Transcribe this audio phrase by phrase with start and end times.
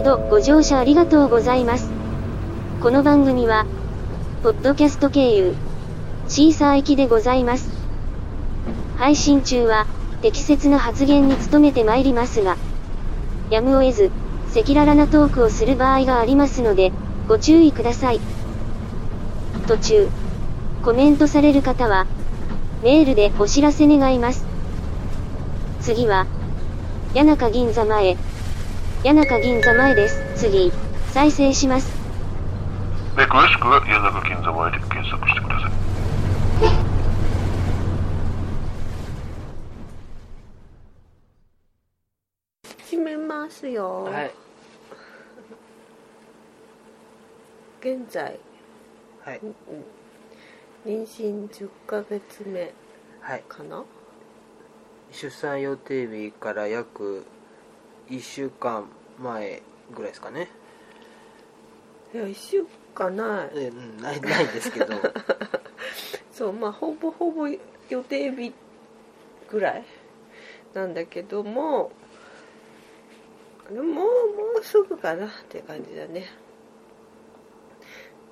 [0.00, 1.90] 毎度ご乗車ありがとうございます。
[2.80, 3.66] この番組は、
[4.42, 5.54] ポッドキャスト経由、
[6.26, 7.68] シーサー行きでございます。
[8.96, 9.86] 配信中は、
[10.22, 12.56] 適切な発言に努めてまいりますが、
[13.50, 14.10] やむを得ず、
[14.52, 16.92] 赤裸々なトークをする場合がありますので、
[17.28, 18.20] ご注意ください。
[19.68, 20.08] 途中、
[20.82, 22.06] コメントされる方は、
[22.82, 24.46] メールでお知らせ願います。
[25.82, 26.26] 次は、
[27.12, 28.16] 谷中銀座前。
[29.02, 30.22] 谷中銀座前です。
[30.36, 30.70] 次、
[31.12, 31.90] 再生します。
[33.16, 35.70] で詳しくは谷中銀座前で検索してください。
[42.90, 44.30] 始めますよ、はい
[47.80, 48.38] 現在、
[49.24, 49.54] はいうん
[50.84, 52.74] 妊娠10ヶ月目
[53.22, 53.84] はいかな？
[55.10, 57.24] 出産予定日から約
[58.10, 58.86] 1週間
[59.18, 59.62] 前
[59.94, 60.48] ぐらいですかね。
[62.12, 63.50] いや1週間ない。
[63.54, 64.94] えうんないないですけど。
[66.32, 67.58] そうまあほぼほぼ予
[68.04, 68.52] 定日
[69.48, 69.84] ぐらい
[70.74, 71.92] なんだけども
[73.70, 74.04] もうも
[74.60, 76.26] うすぐかなって感じだね。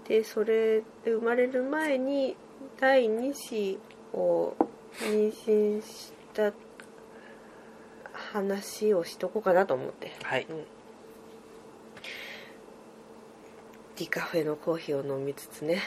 [0.08, 2.36] でそれで生まれる前に
[2.80, 3.78] 第2子
[4.14, 4.56] を
[5.00, 6.52] 妊娠した
[8.32, 10.12] 話をしとこうかなと思って。
[10.22, 10.46] はい。
[10.48, 10.64] うん。
[13.96, 15.82] ディカフェのコーヒーを飲みつつね。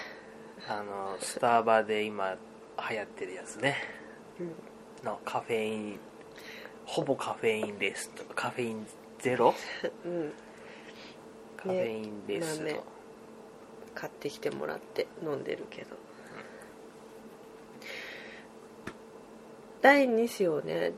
[0.67, 2.35] あのスターバで今
[2.89, 3.75] 流行ってるやつね。
[4.39, 5.05] うん。
[5.05, 5.99] のカフェイン
[6.85, 8.87] ほぼカフェインレスとカフェイン
[9.19, 9.53] ゼロ？
[10.05, 10.33] うん。
[11.57, 12.81] カフェインレスの、豆
[13.93, 15.95] 買ってきてもらって飲んでるけど。
[19.81, 20.93] 第2子をね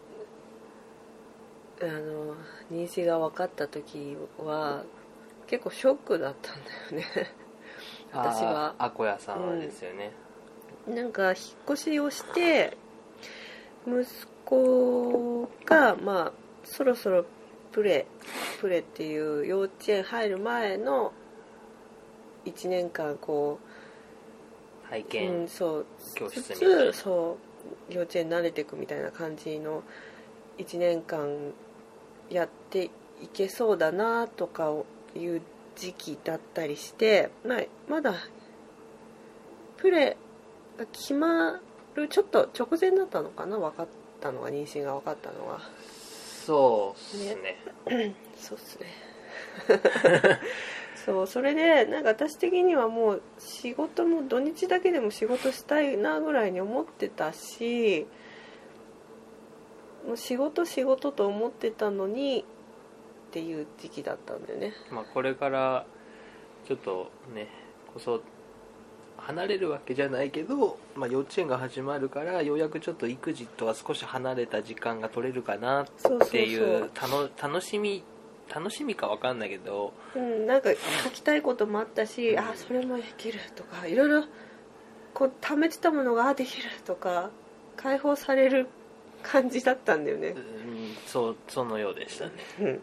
[1.90, 2.36] あの
[2.72, 4.84] 妊娠が分かった時は
[5.48, 7.32] 結構ショックだったんだよね。
[8.12, 8.76] 私は。
[8.78, 10.12] あーアコヤさんはですよね、
[10.88, 11.36] なんか引っ
[11.70, 12.78] 越しをして
[13.88, 14.06] 息
[14.46, 16.32] 子がまあ
[16.64, 17.26] そろそろ
[17.72, 18.06] プレ
[18.60, 21.12] プレっていう幼稚園入る前の
[22.46, 23.60] 1年間こ
[24.86, 26.94] う、拝見、うん、そう教室つみたいな。
[26.94, 27.38] つそ
[27.90, 29.84] う幼稚園慣れていくみたいな感じの
[30.58, 31.54] 1年間
[32.30, 32.86] やって
[33.22, 34.74] いけそうだなとか
[35.16, 35.42] いう
[35.76, 38.16] 時期だったりして、まあ、まだ
[39.78, 40.18] プレ
[40.78, 41.60] が決ま
[41.96, 43.88] るちょっと直前だったのかな分かっ
[44.22, 45.60] たのが妊娠が分かったのが。
[46.46, 47.58] そうっすね。
[48.38, 48.88] そうっすね。
[51.06, 58.08] そうそれでなんか私的にはもう仕事も土日だけでも仕事したいなぐらいに思ってたし
[60.06, 62.46] もう仕事仕事と思ってたのに
[63.30, 64.74] っていう時期だったんだよね。
[64.92, 65.86] まあこれから
[66.68, 67.48] ちょっとね
[67.94, 68.22] こそ
[69.18, 75.86] 離れるわけじゃないけど、まあ、幼稚園が始まるからようやくちょっと育児とは少し離れた時間が取れるかなっ
[76.30, 76.90] ていう
[77.42, 78.04] 楽しみ
[78.54, 79.94] 楽しみか分かんないけど。
[80.16, 80.70] うん、なんか
[81.04, 84.26] 書きたいこともあったし、あそれもできるとかいろいろ
[85.14, 87.30] こう貯めてたものがあできるとか
[87.78, 88.68] 解放される
[89.24, 90.30] 感じだったんだよね。
[90.30, 92.32] うんそうそのようでしたね。
[92.60, 92.82] うん。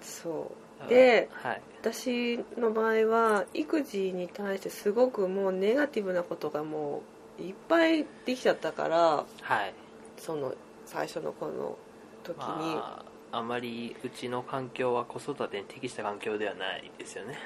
[0.00, 0.52] そ
[0.84, 0.88] う。
[0.88, 1.62] ではい。
[1.80, 7.02] 私の場合は育児に対してすごくもうネガティブなことがも
[7.38, 9.72] ういっぱいできちゃったからはい。
[10.18, 11.76] その最初のこの
[12.22, 17.38] 時に、まああまりうちの環境は子育てに適した環境ではないですよね。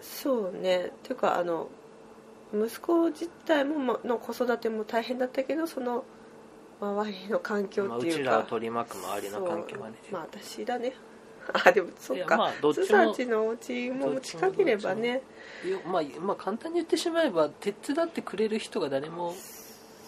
[0.00, 0.86] そうね。
[0.86, 1.68] っていうかあの
[2.54, 6.04] 息子自体もまの子育ても大変だったけどその
[6.80, 9.96] 周りの環境まあ、っていうか、うちらを取り巻く周りの環境はね。
[10.02, 10.12] そう。
[10.12, 10.92] まあ私だね。
[11.52, 12.52] あでもそっか。
[12.60, 15.22] 津さちのお家も近ければね。
[15.64, 19.34] よまあ、まあ簡単に言ってしまえば手伝ってくれる人が誰も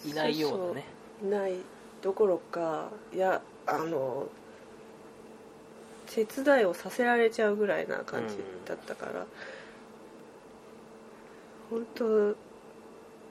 [0.05, 0.85] いないようなね。
[1.23, 1.55] ない
[2.01, 4.27] どころかいやあの
[6.07, 9.25] 手伝いをさせられちゃうぐらいな感じだったから、
[11.69, 12.35] 本当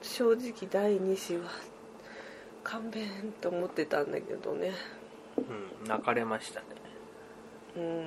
[0.01, 1.49] 正直第2子は
[2.69, 4.71] 勘弁と思ってたんだけどね。
[5.37, 6.65] うん泣かれましたね。
[7.77, 8.03] うん。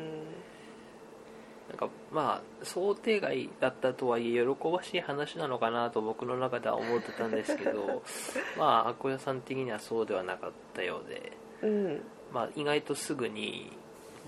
[1.69, 8.03] なんかまあ想定外だったとはいえ喜ばしい話なのかなと僕の中では思ってたんですけど
[8.59, 11.33] まあアコヤさん的にはそうではなかったようで
[11.63, 13.71] うんまあ、意外とすぐに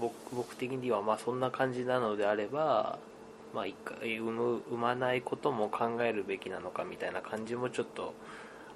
[0.01, 2.99] 僕僕的にはまあそんな感じなのであれば、
[3.55, 8.15] まあ、一回産む産まないことも考えるべきなのかみたいな感じもちょっと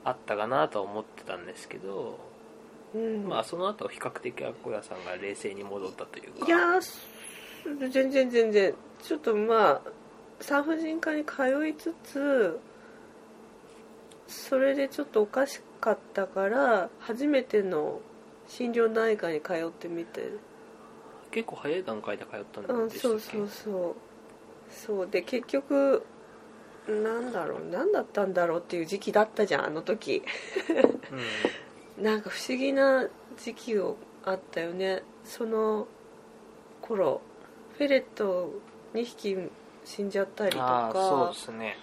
[0.04, 2.18] あったかなとは思ってたんですけど、
[2.94, 3.28] うん。
[3.28, 6.46] まあその後比較的アコヤさんが冷静に戻ったというか。
[6.46, 8.74] いやー全然全然。
[9.02, 9.82] ちょっとまあ
[10.40, 12.58] 産婦人科に通いつつ
[14.26, 18.00] それでちょっとおかしかったから初めての
[18.46, 20.30] 心療内科に通ってみて。
[21.30, 23.18] 結構早い段階で通ったうんんでしたっけ？
[23.18, 23.94] そうそうそう。
[24.70, 25.08] そう。
[25.08, 26.02] で結局
[26.88, 30.22] なんだろう何だったんだろうっていう時期だったじゃんあの時。
[32.00, 33.92] なんか不思議な時期が
[34.24, 35.02] あったよね。
[35.24, 35.86] その
[36.80, 37.20] 頃
[37.76, 38.52] フェレット
[38.94, 39.36] 2匹
[39.84, 41.78] 死んじゃったりとああそうかですね、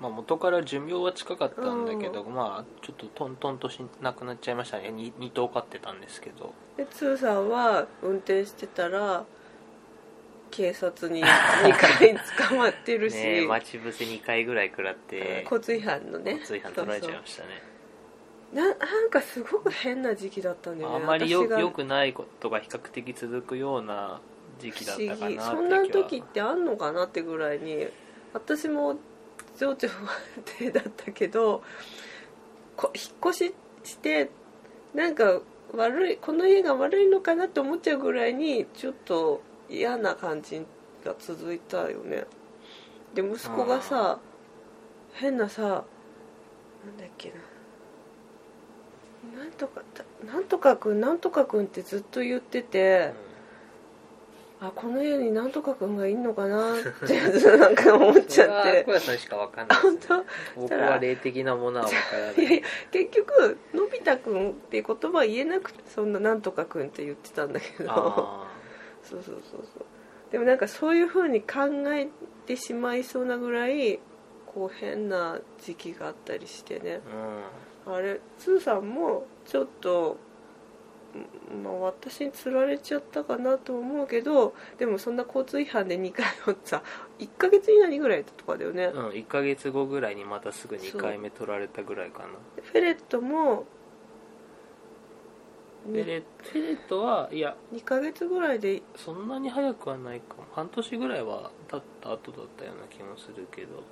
[0.00, 4.88] まあ、元から寿命は近かったんだけど、まあちょっとトントンとしなくなっちゃいましたね。
[4.88, 6.52] 2, 2頭飼ってたんですけど。
[6.76, 9.24] でツーさんは運転してたら
[10.50, 12.18] 警察に2回
[12.48, 15.42] 捕まってるし、 ね待ち伏せ2回ぐらい食らって。
[15.44, 16.32] 交通違反のね。
[16.32, 17.70] 交通違反取られちゃいましたね。
[18.52, 24.20] ななんかすごく変な時期だったんだよねあんまりよよくないことが比較的続くような
[24.58, 27.86] 時期だったかなそんな時ってあんのかなってぐらいに
[28.32, 28.96] 私も
[29.56, 30.08] 情緒不安
[30.58, 31.62] 定だったけど
[32.76, 33.54] こ引っ越し
[33.84, 34.30] して
[34.94, 35.40] なんか
[35.74, 40.66] 悪いこの家が悪いのかなって思っちゃうぐらいにちょっと嫌な感じ
[41.04, 42.24] が続いたよね。
[43.14, 44.18] で息子がさ
[45.14, 47.34] 変なさなんだっけな。
[49.38, 49.82] なんとか
[50.24, 53.12] なんとかくんなんとかくんってずっと言ってて、
[54.60, 56.76] あこの家になんとかくんがいんのかなっ
[57.06, 57.20] て
[57.58, 58.84] なんか思っちゃって。
[58.84, 60.24] 小屋さんしか分かんないね、当？
[60.62, 62.62] 僕は霊的なものは分からない。
[62.90, 67.90] 結局のび太くんっていう言葉は言えなくてそんななんとかくんって言ってたんだけど。
[67.90, 68.49] あ
[69.02, 69.84] そうそうそうそう。
[70.32, 72.08] でもなんかそういう風に考え
[72.46, 73.98] てしまいそうなぐらい
[74.46, 77.00] こう変な時期があったりしてね。
[77.86, 77.94] ーうん。
[77.94, 80.18] あれスーさんもちょっと
[81.18, 86.82] んまあ私に釣られちゃったかなと思うけどでもそんな交通違反で2回もさ
[87.18, 92.28] 1ヶ月以内にぐらいとかだよね、うん、1ヶ月後ぐらいにまたすぐ2回目取られたぐらいかな。
[92.56, 93.64] でフェレットも
[95.84, 100.44] フェレフェレットはいや2ヶ月ぐらいでそんなに早くはないかも。
[100.52, 103.82] 半年ぐらいは経った後だったような気もするけど。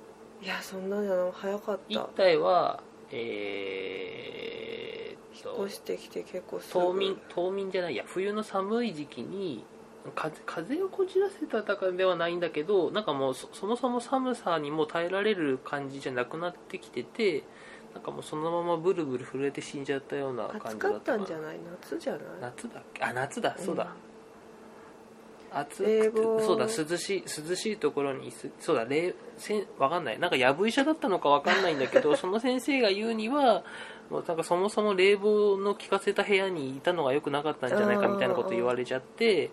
[0.41, 2.81] いやそんなの早かっ1た体は
[3.11, 6.79] えー、っと越してきて結構すぐ。
[6.79, 9.65] 冬眠冬眠じゃないや冬の寒い時期に
[10.15, 17.43] 風風をこじらせたとかではないんだけどなんかもうそそもそも寒さにも耐えられる感じじゃなくなってきてて
[17.93, 21.57] なんかもうそのままブルブル震えて死んじゃったような感暑じだっかなかったたんじゃない？
[21.81, 22.21] 夏じゃない？
[22.41, 23.03] 夏だっけ？
[23.03, 23.55] あ夏だ。
[23.57, 23.87] そうだ、
[25.51, 26.11] 暑くて
[26.45, 26.65] そうだ。
[26.65, 28.85] 涼しい涼しいところにすそうだ。
[28.85, 30.19] 冷せんわかんない。
[30.19, 33.63] なんかやぶ医者だったのかわかんないんだけど その先生が言うには
[34.11, 39.49] もうなんかそもそも冷房の効かせた部屋にいたのが良くなかったんじゃないかみたいなこと言われちゃって、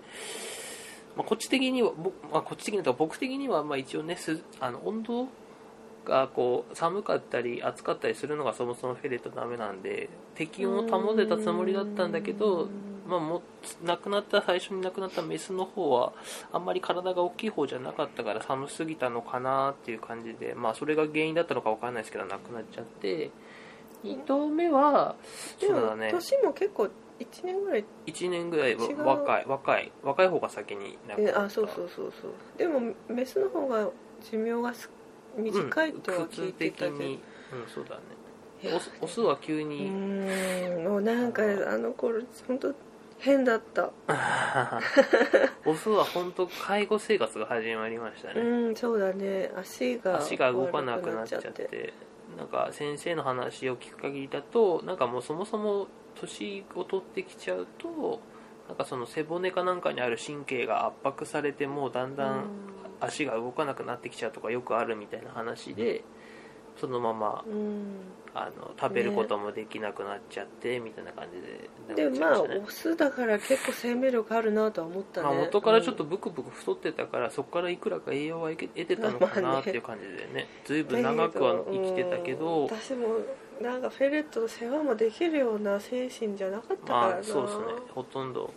[1.17, 5.29] まあ、こっち的には、僕まあ、こっち的にとか僕的にはまあ一応ねすあの温度
[6.07, 12.69] がこう寒かったり暑かったりするのがそもそもフェレットダメなんで適温を保てたつもりだったんだけど、
[13.07, 13.43] まあ、も
[13.85, 16.13] 亡くなった最初に亡くなったメスの方は
[16.53, 23.31] あんまり体が大きい方じゃなかったから寒すぎたのかなっていう感じで、まあ、それが原因だったのか分かんないですけど亡くなっちゃって。
[24.05, 25.17] 2頭目は
[25.59, 26.11] そうだね。
[26.13, 31.41] 年も結構1年ぐらい1年ぐらい若い若い若い方が先に亡くなった。
[31.41, 32.33] えあそうそうそうそう。
[32.59, 33.89] でもメスの方が
[34.31, 34.91] 寿命がす
[35.37, 37.21] 短いとはうん聞いてたけど、に。
[37.53, 38.03] うんそうだね。
[39.01, 42.75] オスは急うに、ーんもうなんかあの頃本当
[43.19, 43.91] 変だった。
[45.65, 49.53] オスは本当介護生活が始まりましたね、うんそうだね。
[49.57, 51.93] 足が足が動かなくなっちゃって。
[52.37, 58.21] なんか先生の話を聞く限りだとなんかもうそもそも年を取ってきちゃうと
[58.69, 62.45] なんかその背骨かなんかにある神経が圧迫されてもうだんだん
[63.01, 66.05] 足が動かなくなってきちゃうとかよくあるみたいな話で
[66.77, 67.87] そのままうん、うん
[68.39, 80.49] あの食べることもできなくなっちゃってみたいな感じででもまあオスだから結構生命力あるなとは思ったね、まあ、元からちょっとブクブク太ってたからそこからいくらか栄養は得てたのかまあねなっていう感じでね。
[80.67, 82.61] 随分長くは生きてたけど。
[82.61, 82.67] うん。
[82.67, 83.07] 私も
[83.63, 87.09] なんかフェレットの世話もできるような精神じゃなかったからな。
[87.15, 87.65] まあそうですね。
[87.95, 88.53] ほとんど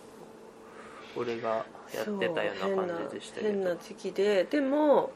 [1.16, 5.12] 俺がやってたような感じでしたけど変な時期ででも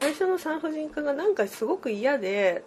[0.00, 2.62] 最初の産婦人科がなんかすごく嫌で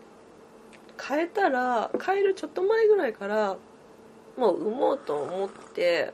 [1.02, 3.58] 変えたら変えるちょっと前ぐらいから
[4.38, 6.14] もう産もうと思って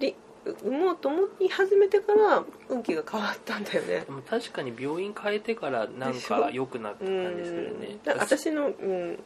[0.00, 0.14] で
[0.62, 4.00] 産もうと思い始めてから運気が変わったんだよね。
[4.06, 7.88] でも確かに病院変えてからなんか良くなった感じするね。
[7.88, 8.02] うん。
[8.02, 9.18] だ私の、うん、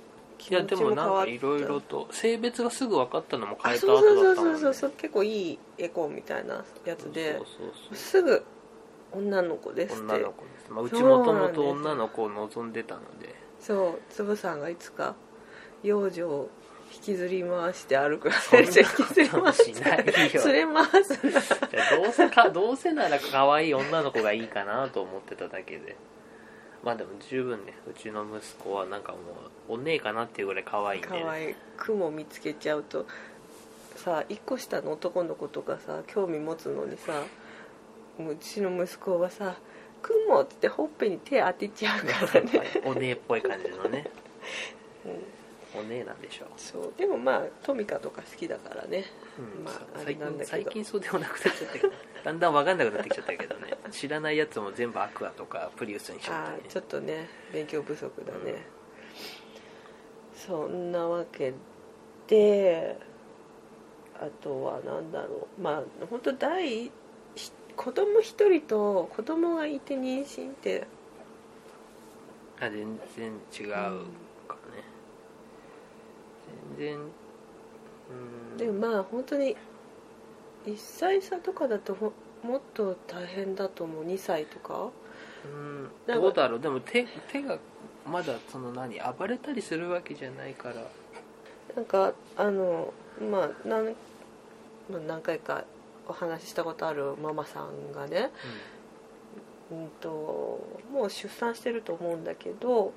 [0.42, 4.60] 気持ちも変わったいろいろと性別がすぐ分かったのも変あえた後そうそうそうだったもんね。
[4.60, 8.44] そうそう結構いいエコーみたいなやつでそうそうそうすぐ
[9.12, 10.02] 女の子ですって。
[10.02, 13.34] 女の子です、まあ、うちそうもともと女の子を望んでたので。
[13.60, 15.14] そうつぶさんがいつか
[15.84, 16.50] 幼女を
[16.92, 18.28] 引きずり回して歩く。
[18.52, 20.04] 引きずり回ししないよ。
[20.46, 25.96] 連れ回すんだいやどうせかどうせなら可愛い女の子がいいかなと思ってただけで
[26.82, 29.18] まあでも十分ねうちの息子はなんかも
[29.68, 31.54] うお姉かなっていうぐらい可愛いんで、ね、可愛い。
[31.76, 33.06] 雲見つけちゃうと
[33.96, 37.12] さ1個下の男の子とかさ興味持つのにさ
[38.18, 39.56] もううちの息子はさ
[40.02, 44.10] 「雲」っつってほっぺに手当てちゃうからね、お姉っぽい感じのね。
[45.06, 45.24] うん、
[45.74, 49.04] お姉なんでしょう、そうでもまあトミカとか好きだからね。
[49.38, 50.58] うんまああれ最なんだけど。
[50.58, 51.92] 近最近そうでもなくなっちゃったけど。
[52.24, 53.74] だんだん分かんなくなってきちゃったけどね。
[53.90, 56.62] 知らないやつも全部アクアとかプリウスにしちゃったりね。
[56.64, 58.62] ああちょっとね勉強不足だね、
[60.34, 61.52] そんなわけ
[62.26, 62.96] で
[64.20, 65.60] あとは何だろう。
[65.60, 66.92] まあ本当第一
[67.74, 70.86] 子供一人と子供がいて妊娠って。
[72.60, 74.04] あ全然違う
[76.76, 76.96] 然。
[76.96, 78.56] うん。
[78.56, 79.56] でもまあ本当に
[80.66, 82.12] 1歳差とかだとほ
[82.42, 84.04] もっと大変だと思う。
[84.04, 84.90] 2歳とか。
[85.44, 85.88] うん。
[86.06, 86.60] どうだろう。
[86.60, 87.58] でも手手が
[88.06, 90.74] まだその何暴れたりするわけじゃないから。
[91.74, 93.94] なんかあのまあ何,、
[94.90, 95.64] まあ、何回か
[96.08, 98.30] お話ししたことあるママさんがね、
[99.70, 100.60] うん、と
[100.92, 102.92] もう出産してると思うんだけど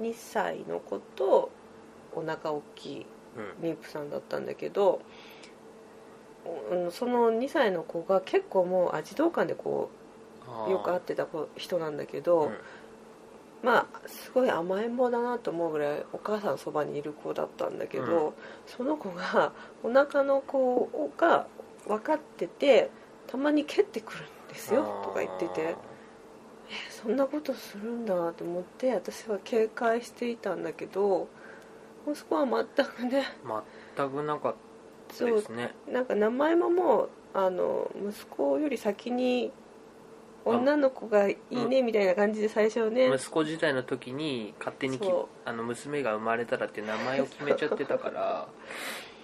[0.00, 1.50] 2歳の子と
[2.18, 3.06] お腹大きい
[3.62, 5.00] うん妊婦さんだったんだけど、
[6.72, 9.90] うんその2歳の子が結構もうあ児童館でこ
[10.66, 12.56] うよく会ってた子人なんだけど、うん。
[13.62, 18.32] まあすごい甘えん坊だなと思うぐらいお母さんのそばにいる子だったんだけど、うん。
[18.66, 21.46] その子がお腹の子が
[21.86, 22.90] 分かってて
[23.26, 25.76] たまに蹴ってくるんですよとか言っててえ
[26.90, 31.28] そんなことするんだと思って私は警戒していたんだけど
[32.06, 33.24] 息子は全くね。
[33.96, 34.54] 全くなかっ
[35.08, 35.74] たそうですね。
[35.90, 39.52] なんか名前ももうあの息子より先に
[40.44, 44.98] 女の子がいいねみたいな感じで最初ね、息子自体の時に勝手に
[45.44, 48.48] あの娘が生まれたらって名前を決めちゃってたから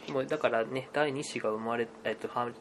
[0.13, 2.55] もうだからね第2子が生まれえっとはん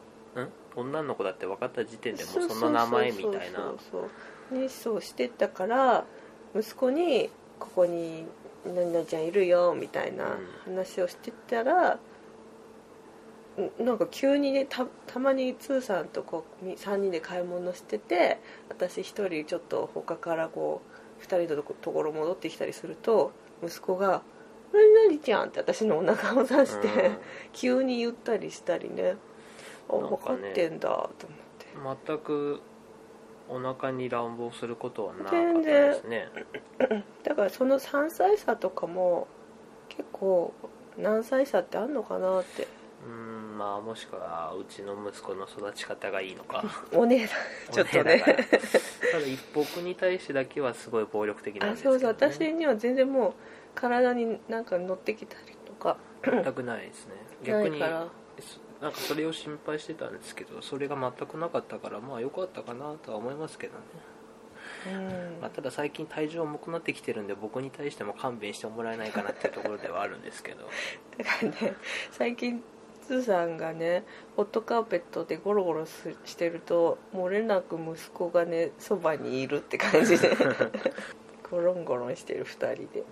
[0.76, 3.58] 女の子だって分かった時点でもうその名前みたいな。
[3.58, 4.10] そうそう
[4.50, 4.58] そう。
[4.58, 6.04] にそうしてったから
[6.54, 8.26] 息子に「ここに
[8.66, 11.98] 何々ちゃんいるよ」みたいな話をしてたら、
[13.80, 20.82] んなんか急にねたたまにツーさんとこうみ3人で買い物してて私1人ちょっと他からこ
[21.20, 24.22] う2人のところ戻ってきたりすると息子が
[24.72, 27.18] 「何々ちゃん」って私のお腹を出して、うん。
[27.52, 29.16] 急に言ったりしたりね
[29.88, 31.26] あ分かってんだと
[31.82, 32.04] 思って。
[32.06, 32.60] 全く
[33.48, 36.28] お腹に乱暴することはなかったですね。
[37.22, 39.28] だからその3歳差とかも
[39.88, 40.52] 結構
[40.96, 42.66] 何歳差ってあんのかなって。
[43.06, 46.64] うんまあもしくはうちの息子の育ち方がいいのか。
[46.92, 47.40] お姉さん
[47.72, 48.38] ちょっとお姉だから。
[48.38, 48.48] ね
[49.12, 53.32] ただ一僕に対してだけはすごい暴力的なんあですけど、ね、そうそう私には全然もう
[53.74, 55.98] 体になんか乗ってきたりとか。
[56.22, 57.14] 全くないですね。
[57.42, 57.82] な逆に
[58.84, 63.80] なんかそれを心配してたんですけどそれが全くなかったからまあ良かったかなとは思いますけどね、
[64.92, 65.40] うん。
[65.40, 70.68] まあ、ただ最近体重重くなってきてるんで僕に対しても勘弁してもらえないかなっていうところではあるんですけど。
[71.16, 71.74] だからね
[72.10, 72.62] 最近
[73.00, 74.04] つーさんがね
[74.36, 80.36] ホットカーペットでゴロゴロすしてると漏れなく息子がねそばにいるって感じで
[81.50, 83.02] ゴロンゴロンしてる2人で。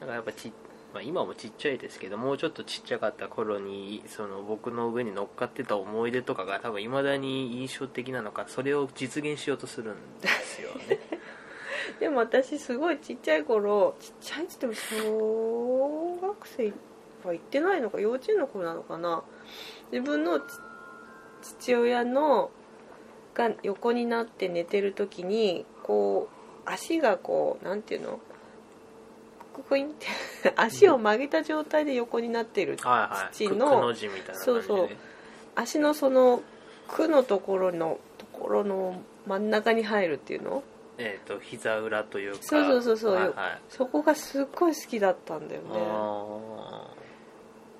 [0.00, 0.52] なんかやっぱち、
[0.92, 10.98] まあ、今もちっちゃいですけどもうちょっとちっちゃかった頃にその僕の上に乗っかってた思い出とかが多分いまだに印象的なのかそれを実現しようとするんですよね。
[12.00, 16.72] でも私すごいちっちゃい頃ちっちゃいっつっても小学生
[17.24, 19.22] は行ってないのか幼稚園の頃なのかな。
[19.92, 20.40] 自分の
[21.42, 22.50] 父親の
[23.34, 28.20] が横になって寝てる時にこう足がこうなんていうの？
[29.56, 30.06] ククインって
[30.56, 33.34] 足を曲げた状態で横になってるはいはい。
[33.34, 34.88] 父のくくの字みたいなそうそう。
[35.54, 36.42] 足のその
[36.88, 40.62] 区のところのところの真ん中に入るっていうの？
[40.98, 42.38] えっ、と膝裏というか。
[42.42, 43.14] そうそうそうそう。
[43.14, 43.32] はいはい。
[43.70, 45.68] そこがすっごい好きだったんだよね。
[45.72, 46.90] あ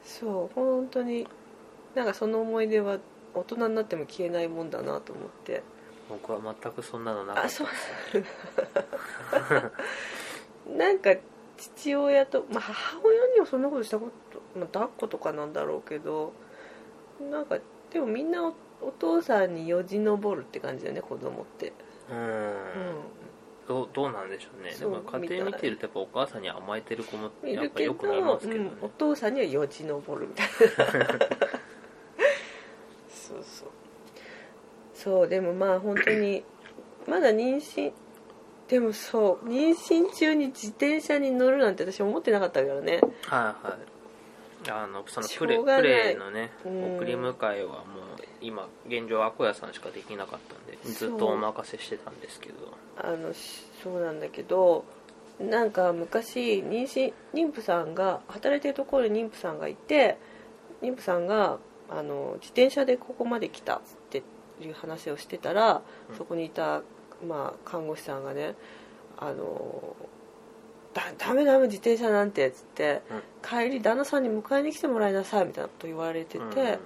[0.02, 0.54] そう。
[0.54, 1.28] 本当に
[1.94, 2.98] なんかその思い出は
[3.34, 5.58] 大人になっても消えないもんだなと思って。
[5.58, 5.62] ー
[6.08, 7.66] 僕は全くそんなのなかったあそう。
[10.78, 11.14] なんか
[11.56, 16.32] 父親と、まあ、母親にはそんなことしたこと、まあ、抱っことかなんだろうけど
[17.30, 17.58] なんか
[17.92, 21.72] でもみんなおお父さんによじ登るって感じだよね子供って。
[22.10, 22.18] うん。
[22.18, 22.54] うん。
[23.66, 24.74] どうどうなんでしょうね。
[24.74, 28.70] でも家庭見てるとやっぱお母さんに甘えてる子もいるけど、やっぱよくなりますけどね。
[28.80, 31.06] うん、お父さんにはよじ登るみたいな。
[33.10, 33.68] そうそう。
[34.94, 36.44] そうでもまあ本当に
[37.08, 37.92] まだ妊娠
[38.68, 43.00] でもそう妊娠中に自転車に乗るなんて私思ってなかったからね。
[43.26, 43.78] はいは
[44.66, 44.70] い。
[44.70, 46.96] あのそのしプレプレイのねうん。
[46.96, 47.80] 送り迎えはも
[48.18, 52.54] う今現状アコヤさんしかできなかったんでずっとお任せしてたんですけど。
[52.98, 54.84] あのしそうなんだけど
[55.38, 60.16] なんか昔妊娠妊婦さんが働いてるところに妊婦さんがいて
[60.82, 61.58] 妊婦さんが
[61.90, 63.80] あの自転車でここまで来たっ
[64.10, 64.22] て
[64.60, 66.16] いう話をしてたら、うん。
[66.16, 66.82] そこにいた、
[67.26, 68.54] まあ、看護師さんがね
[69.16, 69.96] あの
[70.92, 76.78] だダメダメ自転車なんてっつって、うん帰り旦那さんに迎えに来てもらいなさいみたいなこと言われてて、うん。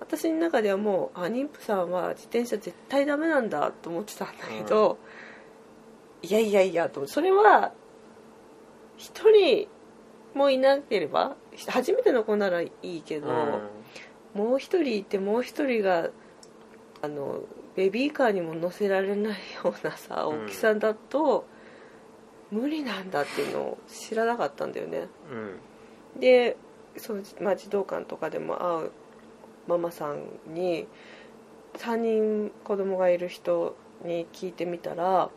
[0.00, 4.98] 私の中ではもうあ妊婦さんは自転車絶対ダメなんだと思ってたんだけど、
[6.22, 7.72] いやいやいやと思ってそれは
[8.96, 9.68] 一人
[10.34, 11.36] もいなければ
[11.68, 13.28] 初めての子ならいいけど、
[14.34, 16.08] もう一人いてもう一人が
[17.02, 17.40] あの
[17.76, 19.32] ベビーカーにも乗せられない
[19.64, 20.44] ようなさうん。
[20.44, 21.46] 大きさだと、
[22.50, 25.06] 無理なんだっていうのを知らなかったんだよね。
[25.30, 26.20] うん。
[26.20, 26.56] で
[26.96, 28.90] その、まあ、児童館とかでも会う
[29.68, 30.86] ママさんに
[31.74, 35.30] 3人子供がいる人に聞いてみたら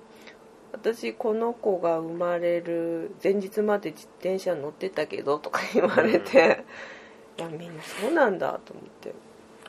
[0.72, 6.66] 私この子が生まれる前日まで自転車乗ってたけどとか言われて、
[7.38, 9.14] いやみんなそうなんだと思って。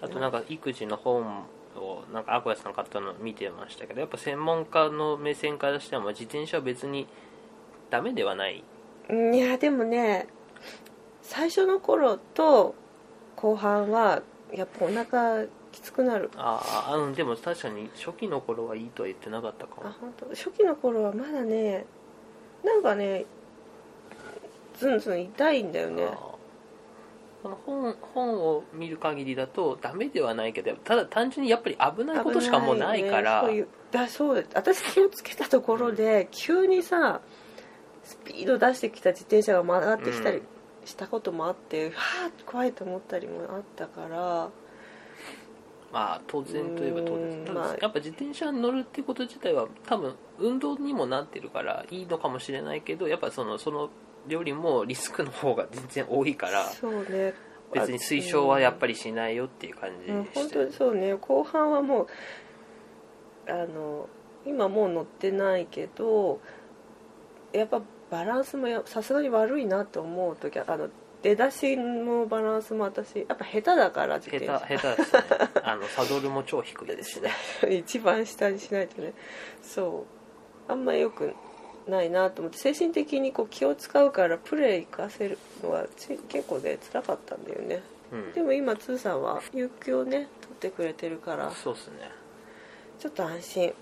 [0.00, 1.44] あとなんか育児の本
[1.76, 7.07] をなんかアコヤさん買ったの見てましたけどやっぱ専門家の目線からしても自転車は別に
[7.90, 8.62] ダメではない。
[9.09, 10.26] うんいやでもね
[11.23, 12.75] 最初の頃と
[13.37, 14.22] 後半は
[14.53, 16.31] やっぱお腹きつくなる。
[16.37, 19.88] ああでも確かに初期の頃はいいとは言ってなかったかも。
[19.88, 20.27] あ本当。
[20.31, 21.85] 初期の頃はまだね
[22.62, 23.25] なんかね
[24.79, 26.05] ズンズン痛いんだよね。
[26.05, 26.34] あー
[27.44, 33.42] この本本を見る限りだとダメではないけどただ単純にやっぱり危ないことしかもうないから。
[33.42, 37.20] そういうだそう私気をつけたところで、急にさ
[38.02, 40.44] スピード出してきた自転車が曲がってきたりうん。
[40.87, 41.92] したこともあって、は
[42.28, 44.50] あ怖いと思ったりもあったから。
[45.92, 47.76] まあ当然といえば当う然まあ。
[47.78, 53.90] やっぱ自転車に乗るっていうこと自体は多分運動にもなってるからいいのかもしれないけどやっぱそのその
[54.28, 57.34] よりもリスクの方が全然多いからそうね。
[57.72, 61.14] 別に推奨はやっぱりしないよっていう感じうん、で本当にそうね。
[61.14, 62.06] 後半はもう
[63.48, 64.08] あの
[64.46, 66.40] 今もう乗ってないけど
[67.52, 70.88] やっぱバランスもやさすがに悪いなと思う時はあの
[71.22, 75.22] 出だしのバランスも私やっぱ下手だから自下手下手ですね。
[75.64, 77.30] あのサドルも超低いですしね。
[77.78, 79.14] 一番下にしないとね。
[79.62, 80.04] そ
[80.68, 80.70] う。
[80.70, 81.34] あんまりよく
[81.88, 87.83] ないなと思って精神的にこう気を使うからプレー行かせるのはち結構ね辛かったんだよね。
[88.12, 88.33] うん。
[88.33, 92.11] でも今ツーさんは有給をね取ってくれてるからそうっすね。
[92.99, 93.75] ちょっと安心。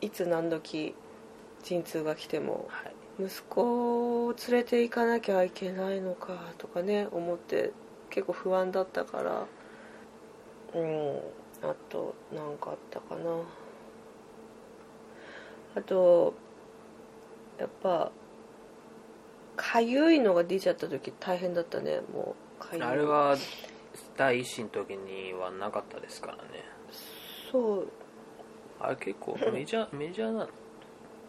[0.00, 0.94] いつ何時
[1.64, 2.94] 陣痛が来てもはい。
[3.20, 7.72] 息子を連れて行かなきゃいけないのかとかね思って
[8.10, 9.46] 結構不安だったから
[10.80, 11.18] うん
[11.62, 13.42] あと何かあったかな。
[15.74, 16.34] あと
[17.58, 18.10] やっぱ
[19.56, 22.00] かゆいのが出ちゃった時大変だったね。
[22.12, 23.36] もうかゆいあれは
[24.16, 26.64] 第一子の時にはなかったですからね。
[27.50, 27.88] そう。
[28.80, 30.48] あれ結構メジャー メジャーな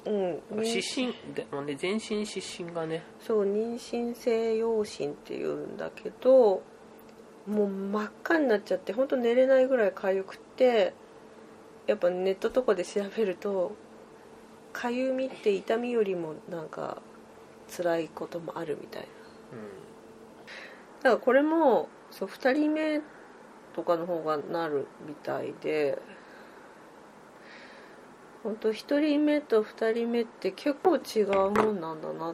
[0.06, 0.40] の？
[0.52, 0.66] うん。
[0.66, 3.04] 湿疹でもね全身湿疹がね。
[3.20, 6.62] そう妊娠性陽疹っていうんだけど
[7.48, 10.94] もう真っ赤になっちゃって本当寝れないぐらい痒くて
[11.88, 13.72] やっぱネットとかで調べると
[14.74, 17.02] かゆみって痛みよりもなんか
[17.76, 19.08] 辛いこともあるみたいな。
[21.04, 23.02] だからこれもそう2人目
[23.74, 25.98] とかの方がなるみたいで
[28.44, 32.34] 本当1人目と2人目って結構違うもんなんだなと思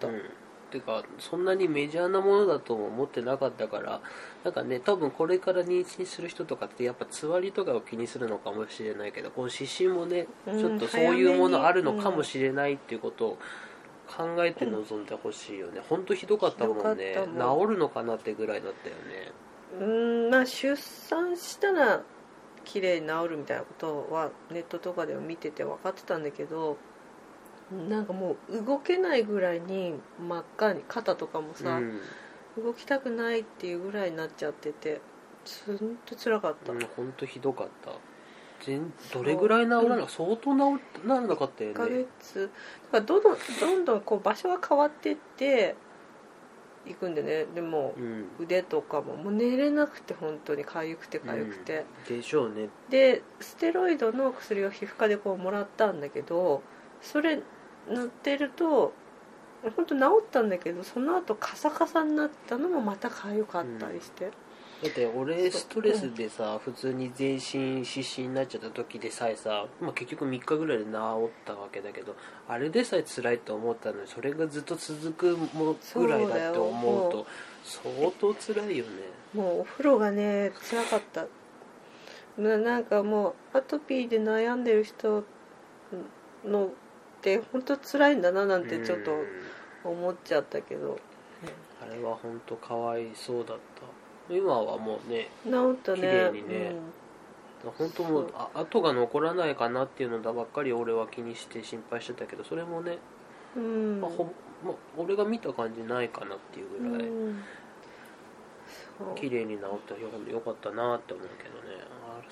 [0.00, 0.22] た、うん、
[0.72, 4.00] てかそんなにメジャーなものだとも思ってなかったから
[4.42, 13.38] なんかね多分これから妊娠する人とかってやっぱつわりとかを気にするのかもしれないけどこの湿疹もねうんちょっとそういうものあるのかもしれないっていうことを
[14.16, 15.80] 考えて臨んでほしいよね。
[15.88, 16.82] 本当ひどかったもんね。
[16.82, 19.32] ひどかったもん治るのかなってぐらいだったよね。
[19.80, 22.02] うーんまあ出産したら
[22.64, 26.76] 綺麗に治るみたいなことはネットとかでも見てて分かってたんだけど
[27.88, 32.00] なんかもう動けないぐらいに真っ赤に肩とかもさ、うん。
[32.62, 35.00] 動きたくないっていうぐらいになっちゃってて
[35.44, 37.92] ずんと辛かった、うん本当ひどかった。
[38.64, 42.50] 全どれぐらい治らな相当治らなかったよ1ヶね月。
[42.84, 45.74] だからどんどんどんどんこう場所が変わってって
[46.86, 47.46] いくんでね。
[47.54, 48.26] でもうん。
[48.38, 52.68] 腕とかももう寝れなくて本当に痒くて痒くて、でしょうね。
[52.90, 56.62] でステロイドの薬を皮膚科でこうもらったんだけど
[57.00, 57.40] それ
[57.88, 58.92] 塗ってると
[59.76, 64.30] 本当治ったんだけどその後カサカサになったのもまた痒かったりして、
[64.82, 70.92] だって俺ストレスでさ普通に全身湿疹になっちゃった時でさえさ、まあ、結局3日ぐらいで治っ
[71.44, 72.16] たわけだけど
[72.48, 77.26] あれでさえ辛いと思ったのにそれがずっと続くもぐらいだって思うと
[77.62, 78.90] 相当辛いよね。
[79.32, 81.26] もうお風呂がね辛かった。
[82.36, 85.22] ななんかもうアトピーで悩んでる人
[86.44, 86.70] の
[87.22, 90.98] って本当辛いんだななんてちょっとうん思っちゃったけど。
[91.80, 93.58] あれは本当かわいそうだっ
[94.28, 94.32] た。
[94.32, 95.98] 今はもうね治ったね。
[95.98, 96.74] 綺麗にね。
[97.78, 102.98] 本当もうあ跡が残らないかなっていうのだばっかり俺は気にして心配してたけどそれもね、
[103.56, 103.66] うん、う
[103.98, 104.30] んまあ、ほぼ
[104.64, 107.42] まあ俺が見た感じないかなっていうぐらい、うん。
[109.16, 111.84] 綺麗に治ってよよかったなって思うけどね。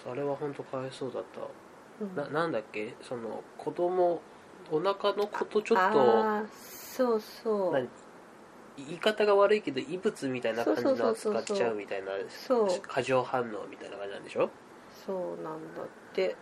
[0.07, 1.41] ああれは本当かわいそうだった。
[2.05, 2.33] うん。
[2.33, 2.95] ななんだっけ？
[3.03, 4.21] その子供
[4.71, 7.73] お腹の子とちょっとそうそう。
[7.73, 7.89] 何？
[8.77, 12.13] 言い方が悪いけど異物みたいな感じの扱っちゃうみたいな
[12.83, 14.49] 過剰反応みたいな感じなんでしょ？
[15.07, 16.35] そうなんだって。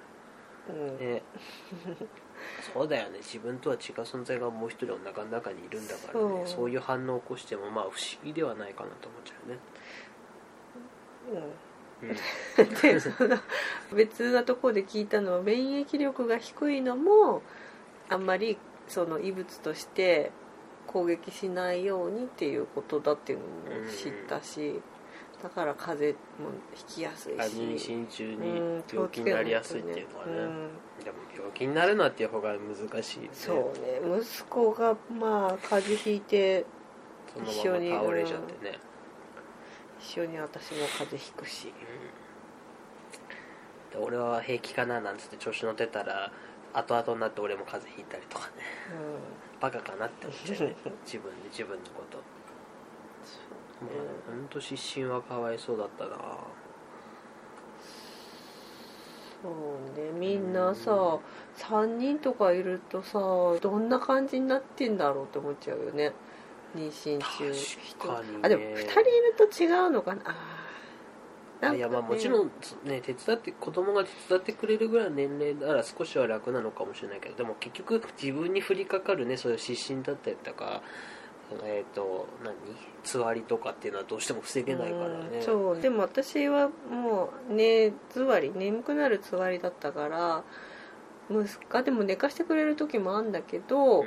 [0.68, 1.22] うん、ね。
[2.72, 3.18] そうだよね。
[3.18, 6.28] 自分とは違う存在がもう一人お腹の中にいるんだからね。
[6.28, 6.46] そう。
[6.46, 9.58] そういう反応を起こしてもまあ不思議ではないかなと思っちゃうね。
[12.02, 12.08] うん。
[12.10, 12.16] うん。
[12.80, 13.36] でその
[13.92, 17.42] 別なところで聞いたのは免疫力が低いのも
[18.08, 20.32] あんまりその異物として
[20.86, 23.50] 攻撃しないようにっていうことだっていうのも
[23.90, 24.80] 知ったし、
[25.42, 27.40] だから風邪もひきやすいし。
[27.40, 30.70] あ妊娠中うにん病気になりやすいっていうのはね、うん。
[31.04, 33.28] でも病気になるなっていう方が難しいよね。
[33.32, 33.56] そう
[34.10, 34.20] ね。
[34.20, 36.64] 息子がまあ風邪ひいて
[37.44, 38.78] 一緒に倒れちゃってね、
[40.00, 41.72] 一緒に私も風邪ひくし。
[43.92, 46.32] で俺は平気かななんつって調子乗ってたら
[46.74, 48.52] 後々になって俺も風邪ひいたりとかね。
[49.54, 49.60] うん。
[49.60, 50.76] バカかなって思っちゃうね。
[51.04, 52.18] 自分で自分のこと。
[52.18, 52.22] も
[53.90, 53.94] う
[54.26, 56.16] 本当失神はかわいそうだったな。
[59.42, 60.10] そうね。
[60.18, 61.18] みんなさ
[61.56, 63.18] 3人とかいるとさ
[63.60, 66.12] どんな感じになってんだろうって思っちゃうよね。
[66.74, 67.52] 妊娠中。
[67.98, 68.38] 確かにね。
[68.42, 70.22] あでも2人いると違うのかな。
[70.26, 70.57] あー
[71.60, 72.50] なんかねいやまあもちろん
[72.84, 80.82] ね手伝って子供が手伝ってくれるぐらいの年齢なら少しは楽なのかもしれないけどでも結局自分に降りかかるねそういう失神だったりとか
[81.64, 82.54] えっ、と何？
[83.02, 85.38] つわりとかっていうのはどうしても防げないからね。
[85.38, 85.80] うんそう。
[85.80, 90.44] でも私はもう寝つわり眠くなるつわりだったから
[91.30, 94.04] 息子でも寝かしてくれる時もあるんだけど、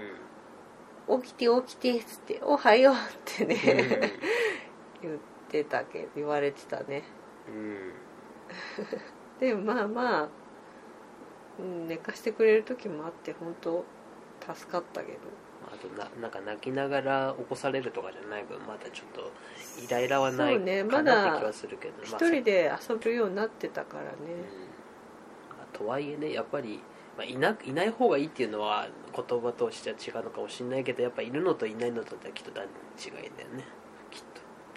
[1.22, 3.58] 起きて起きてっつって「おはよう」ってね、
[5.02, 5.18] 言っ
[5.50, 7.04] てたけど言われてたね
[7.48, 7.94] うん、うん
[9.40, 10.30] でもまあまあ
[11.60, 13.84] うん寝かしてくれる時もあって本当
[14.54, 15.20] 助かったけど。
[15.64, 19.32] あとななんか泣きながら起こされるとかじゃない分まだちょっと
[19.82, 25.58] イライラはないそうねかなって気はするけど、一まあ人で遊ぶようになってたからね、うん。
[25.58, 26.82] まあとはいえねやっぱり、
[27.16, 33.64] まあ、いないない方がいいっていうのは言葉としては違うのかもしれないけどやっぱいるのといないのとではきっと段違いだよね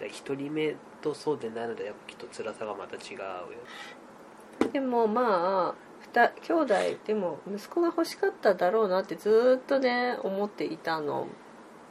[0.09, 3.27] きっとで一人目とそうでないのでやっぱきっと辛さがまた違うよ。
[4.73, 6.75] でもまあ二兄弟
[7.07, 11.27] でも息子が欲しかっただろうなってずーっとね思っていたの。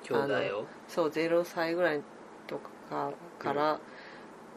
[0.04, 0.66] 兄弟を？
[0.88, 2.02] そう0歳ぐらい
[2.48, 3.80] とかから、あ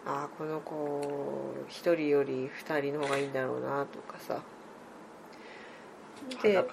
[0.06, 4.40] あこの子一人より二人の方がいいんだろうなとかさ。
[6.42, 6.64] でうん。
[6.64, 6.68] あ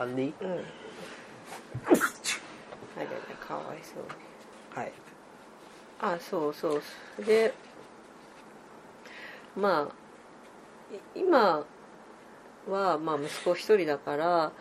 [2.99, 4.09] れねかわいそうに。
[4.75, 4.91] はい
[6.03, 6.81] あそうそう。
[7.25, 7.53] で
[9.55, 11.65] まあい今
[12.69, 14.51] は、まあ、息子一人だから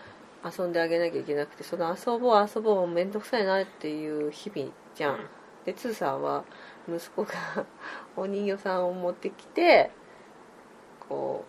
[0.44, 5.18] 遊んであげなきゃいけなくてその遊ぼう遊ぼう面倒くさいなっていう日々じゃん。
[5.64, 6.44] でつーさんは
[6.88, 7.32] 息子が
[8.16, 9.90] お人形さんを持ってきて
[11.08, 11.44] こ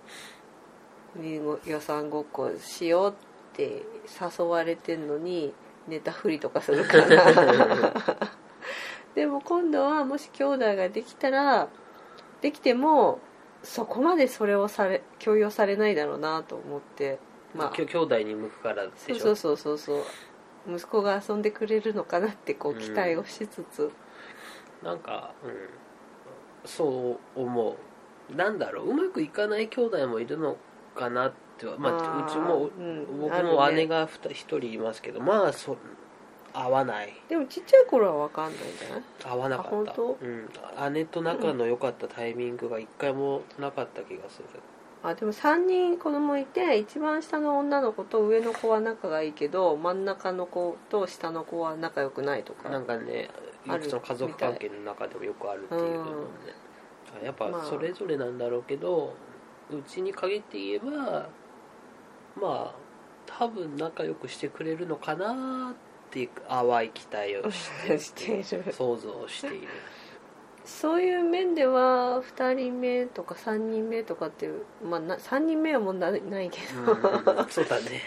[1.16, 3.14] うお人形さんごっこしようっ
[3.54, 3.84] て
[4.40, 5.54] 誘われてんのに
[5.88, 7.94] 寝たふりとかするから
[9.16, 11.68] でも今度はもし兄弟ができたら
[12.42, 13.20] できても
[13.62, 17.20] そこまでそれをされ強要されないだろうなと思って
[17.56, 17.76] まあ。
[17.76, 19.16] きょ兄弟に向くからでしょ？
[19.20, 20.04] そうそうそうそうそ
[20.70, 20.76] う。
[20.76, 23.92] 息子が遊んでくれるのかなってこう期待をしつつ、
[24.82, 25.52] なんか、うん、
[26.66, 27.76] そう思
[28.32, 28.36] う。
[28.36, 28.90] なんだろう。
[28.90, 30.58] うまくいかない兄弟もいるの
[30.96, 33.06] かなってはまあうちも、うん。
[33.20, 35.78] 僕も姉が1人いますけどまあそ
[36.54, 37.14] 合わない。
[37.28, 39.04] でもちっちゃい頃は分かんないんじゃない？
[39.24, 39.70] 合わなかった。
[39.70, 40.18] あ本当？
[40.22, 44.46] うん、姉と仲の良かったタイミングが一回もなかった気がする。
[45.06, 53.30] あでも3人子供いて一番下の女の子と上の子は仲がいいけど真ん中の子と下の子は仲良くないとかなんかね
[53.66, 56.26] よくその家族関係の中でもよくあるっていうのもね、
[57.22, 57.64] やっぱまあ。
[57.66, 59.14] それぞれなんだろうけど、
[59.70, 61.28] うちに限って言えば
[62.40, 62.76] まあ
[63.26, 65.76] 多分仲良くしてくれるのかなっ
[66.14, 69.68] ていう淡い期待をして 想像している。
[70.64, 78.02] そういう面では2人目とか3人目とかっていう、まあ、な3人目は問題ないけど、うんそうだね。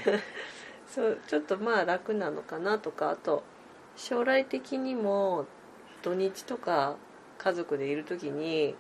[0.89, 3.43] そうちょっとまあ楽なのかなとかあと
[3.97, 5.47] 将来的にも
[6.03, 6.97] 土日とか
[7.39, 8.77] 家族でいる時に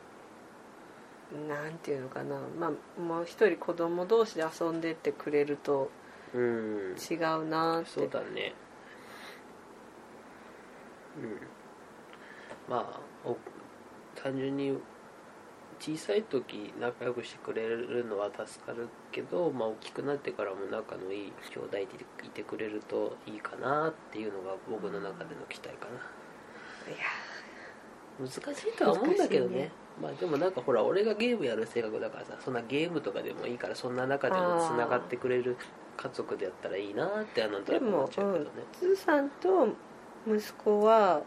[1.48, 5.90] なんていうのかな、まあ、もう一人子供同士で遊んでってくれると
[6.32, 6.96] うん。
[6.98, 7.90] 違うなって。
[7.90, 8.54] そうだね。
[8.60, 8.65] うん
[12.68, 13.37] まあお
[14.14, 14.76] 単純に
[15.79, 21.83] 小さい時仲良くしてくれるのは助かるけど、まあ、大きくなってからも仲のいい兄弟で
[22.24, 25.96] いてくれるといいかなっていうのが僕の中での期待かな。
[26.92, 27.05] いや
[28.18, 29.59] 難しいとは思うんだけどね。
[29.59, 29.70] ね。
[30.00, 35.57] まあでもなんかほら俺がゲームやる性格だからさそんなゲームとかでもいいからそんな中でもつながってくれる
[35.96, 38.50] 家族でやったらいいなってあのとでもなく思っちゃうけどね。
[39.40, 39.68] と
[40.26, 41.22] 息子は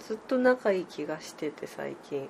[0.00, 2.28] ずっと仲いい気がしてて最近、うん。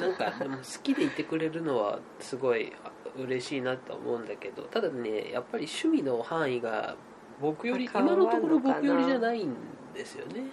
[0.00, 6.94] なんかでも好きでいてくれるのはすごいあ嬉しいなと思うんだけどただねやっぱり趣味の範囲が
[7.40, 9.54] 僕より今のところ僕よりじゃないん
[9.92, 10.44] ですよね。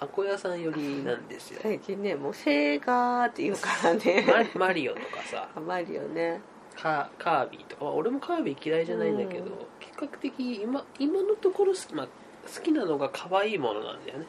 [0.00, 5.48] アコ屋さんよりなんですよ最近ねもうセーガーって言うからねママリオとかさ。
[5.54, 6.40] あマリオね
[6.76, 9.50] カカービィとか、まあ俺もカービィ嫌いじゃないんだけど、うん。
[9.80, 14.26] 比較的今今のところ好き,、まあ、好きなのが可愛いものなんだよね。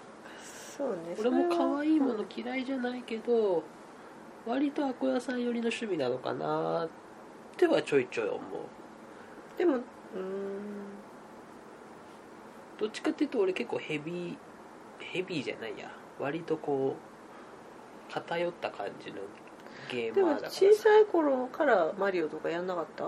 [0.77, 1.15] そうね。
[1.19, 3.63] 俺も可愛いもの嫌いじゃないけど
[4.45, 6.89] 割とアコ屋さん寄りの趣味なのかなっ
[7.57, 8.39] てはちょいちょい思う。
[8.39, 10.85] うんでもうーん。
[12.77, 14.37] どっちかっていうと俺結構ヘビー
[14.99, 15.89] ヘビーじゃないや。
[16.19, 19.17] 割とこう偏った感じの
[19.89, 23.03] ゲーでもマーだから小さい頃からマリオとかやんなかった？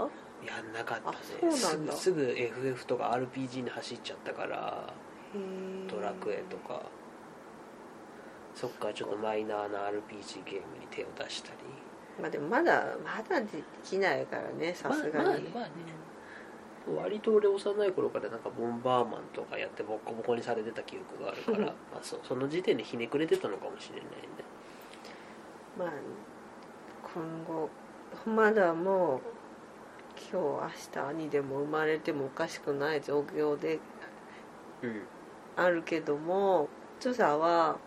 [0.46, 1.52] やんなかったね。
[1.52, 4.94] すぐすぐ FF とか RPG に走っちゃったから
[5.90, 6.82] ドラクエとか。
[8.56, 11.58] そっからちょっとマイナーな RPG ゲームに手を出したり。
[12.20, 13.48] まあでもまだまだで
[13.84, 15.50] きないからねさすがに、まあまあね。
[15.54, 15.70] まあね
[17.04, 21.58] 割と俺幼い頃からなんかボンバーマンとかやってボコボコにされてた記憶があるから
[21.92, 24.10] まあそその時点でひねくれてたのかもしれないね。
[25.78, 25.92] まあ
[27.14, 27.70] 今後
[28.26, 29.22] まだもう
[30.32, 33.80] 今日明日にでも生まれてもおかしくない状況で
[34.82, 35.02] うん。
[35.56, 37.78] あるけども著者は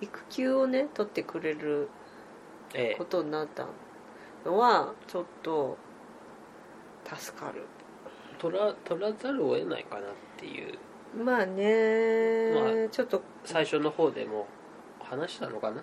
[0.00, 1.88] 育休をね取ってくれる
[2.74, 2.94] ええ。
[2.96, 3.66] ことになった
[4.44, 5.76] のはちょっと
[7.04, 7.62] 助かる。
[8.38, 10.02] 取ら取らざるを得ないかなっ
[10.36, 10.78] ていう。
[11.24, 14.46] まあね、まちょっと最初の方でも
[15.00, 15.82] 話したのかな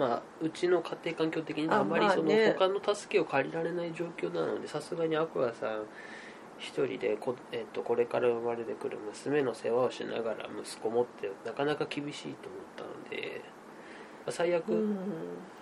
[0.00, 5.84] まあうちの家庭環境的にあまりその他の助けを借りられない状況なのでさすがにアクアさん
[6.58, 13.42] 一人でこ,、えっとこれから生まれてくる娘の世話をしながら息子もってなかなか厳しいと思ったので、
[14.24, 14.96] まあ最悪、うん。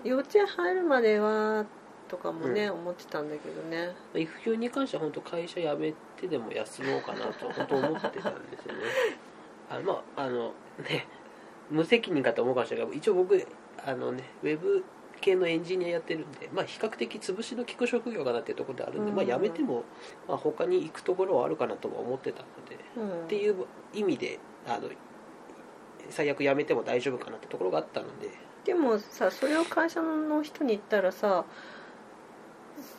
[0.05, 1.65] 幼稚園入るまでは
[2.09, 3.95] とかもね、う思ってたんだけどね。
[4.15, 8.81] 育休に関しては本当会社辞めてでも休もうかなと本当思ってたんですよね。
[9.71, 10.53] あまああの
[10.89, 11.07] ね
[11.71, 13.37] 無責任かと思うかもしれないけど一応僕
[13.87, 14.85] あのねウェブ
[15.21, 19.17] 系のエンジニアやってるんで、まあ、比較的潰しの利く職業かなっていうところであるんで、うん。
[19.17, 19.83] まあ、辞めても、
[20.29, 23.25] まあ、他に行くところはあるかなとは思ってたので、うん。
[23.25, 24.89] っていう意味であの
[26.11, 28.31] 最悪辞めても大丈夫かなってところがあったので。
[28.65, 31.45] でもさそれを会社の人に言ったらさ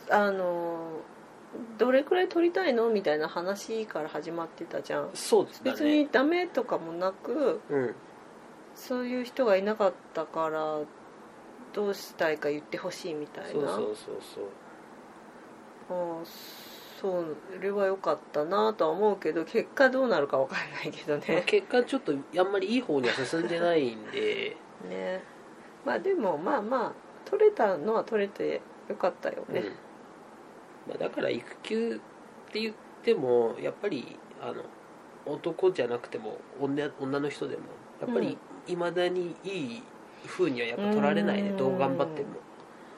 [0.09, 0.99] あの
[1.77, 2.89] どれくらい取りたいの？
[2.89, 5.09] みたいな話から始まってたじゃん。
[5.13, 5.71] そうですね。
[5.71, 7.95] 別にダメとかもなくうん
[8.79, 10.79] そういう人がいなかったから
[11.73, 13.49] どうしたいか言ってほしいみたいな。
[13.51, 13.95] そうそうそう
[14.35, 16.17] そう。
[16.17, 24.57] ああそうそれは良かったなとは思うけど結果どうなるか分からないけどまあね結果ちょっとあんまりいい方には進んでないんで。
[24.89, 25.23] ね。
[25.85, 26.93] まあでもまあまあ
[27.25, 29.65] 取れたのは取れてよかったよね、うん。
[30.89, 32.01] まあ、だから育休
[32.49, 34.63] って言っでもやっぱりあの
[35.25, 37.63] 男じゃなくても女女の人でも
[38.01, 39.83] やっぱりいまだにいい
[40.27, 41.57] 風にはやっぱ取られないねうん。
[41.57, 42.27] どう頑張っても、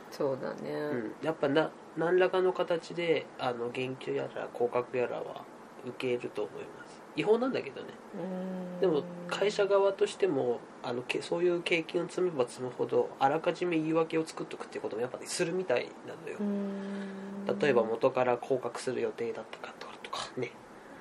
[0.09, 5.43] そうだね、うん、やっぱな何らかの形であの減給やら降格やらは
[5.85, 7.01] 受けると思います。
[7.15, 7.87] 違法なんだけどね。
[8.15, 8.79] うん。
[8.79, 16.37] でも会社側としてもあのけそういう経験を積めば積むほどあらかじめ言い訳を作っとくっていうこともやっぱりするみたいなのよ。
[16.39, 17.59] うん。
[17.59, 20.51] 例えば元から降格する予定だったかとかね。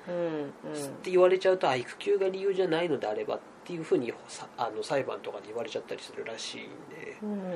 [0.07, 0.49] うんうん。
[0.49, 0.51] っ
[1.01, 7.17] て言われちゃうとあ育休が理由じゃないのであればっていうふうにさあの裁判とかで言われちゃったりするらしいんで。
[7.21, 7.51] うん。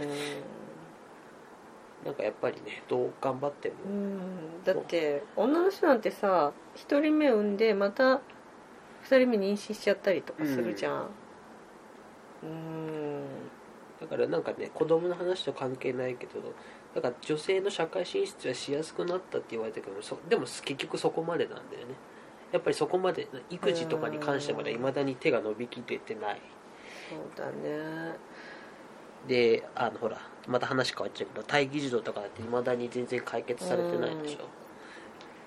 [2.06, 4.20] なんかやっぱりねどう頑張っても、うん。
[4.64, 8.04] だって女の人なんてさ1人目産んでまた
[9.06, 11.10] 2人目妊娠しちゃったりとかするじゃん。
[12.44, 13.26] うん。
[14.00, 16.40] だからなんかね子供の話と関係ないけど
[16.94, 21.96] だから女性の社会進出はしやすくなったって言われたけどそでも結局そこまでなんだよね
[22.56, 26.42] やっぱりそこまで育児とかに関してまでいまだに手が伸びきれてない。
[27.10, 28.16] そうだね。
[29.28, 34.48] であのほらまた話変わっちゃうけど待機児童とかだっていまだに全然解決されてないでしょ。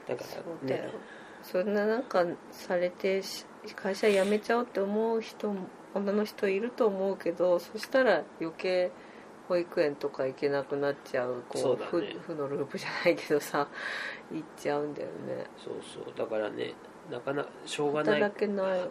[0.06, 0.82] だかそうだよ。
[0.82, 0.94] らね。
[1.42, 5.60] そんななんかされてし会社辞めちゃおうって思う人も
[5.94, 8.90] 女の人いると思うけどそしたら余計
[9.48, 11.90] 保育園とか行けなくなっちゃうこそうだね。
[11.90, 13.66] 負負のループじゃないけどさ
[14.30, 15.46] 行っちゃうんだよね。
[15.56, 16.14] そうそう。
[16.14, 16.74] だからね
[17.10, 18.86] なかなかしょうがない、働けない、うん、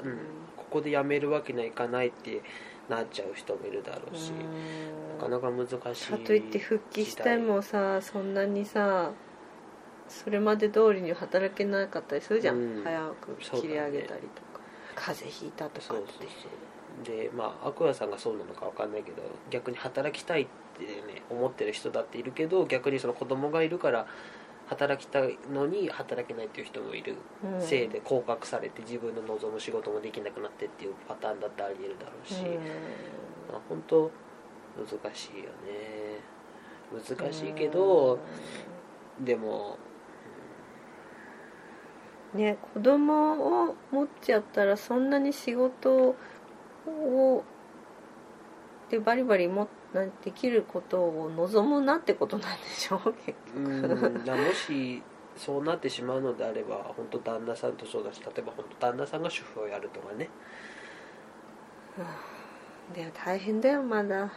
[0.55, 2.41] ここで辞めるわけにはいかないって
[2.89, 4.31] なっちゃう人もいるだろうし、
[5.19, 9.11] なかなか難しいかといって復帰したいもさそんなにさ
[10.07, 12.83] それまで通りに働けなかったりするじゃん、うん。
[12.83, 14.61] 早く切り上げたりとか、
[14.95, 16.67] 風邪ひいたとかって。
[17.03, 24.07] でまあアクアさんがそうなのかわかんないけど逆に働きたいってね思ってる人だっているけど逆にその子供がいるから
[24.67, 27.61] 働きたいのに働けないっていう人もいるうん。
[27.61, 32.41] せいで降格されて自分の望む仕事もできなくなってっていうパターンだってありえるだろうし、
[33.51, 34.11] まあ、本当
[34.77, 36.19] 難しいよね。
[36.93, 38.19] 難しいけど、
[39.19, 39.77] でも
[42.33, 46.15] ね子供を持っちゃったらそんなに仕事
[46.87, 47.43] を
[48.89, 49.67] でバリバリもなん
[50.23, 53.13] できることを望むなってことなんでしょう？
[53.25, 55.01] 結うんだもし
[55.35, 60.29] そうなってしまうのであれば本当旦那さんとそうだし例えば本当旦那さんが主婦をやるとかね。
[61.97, 62.05] 局
[62.95, 64.31] でも大変だよまだ。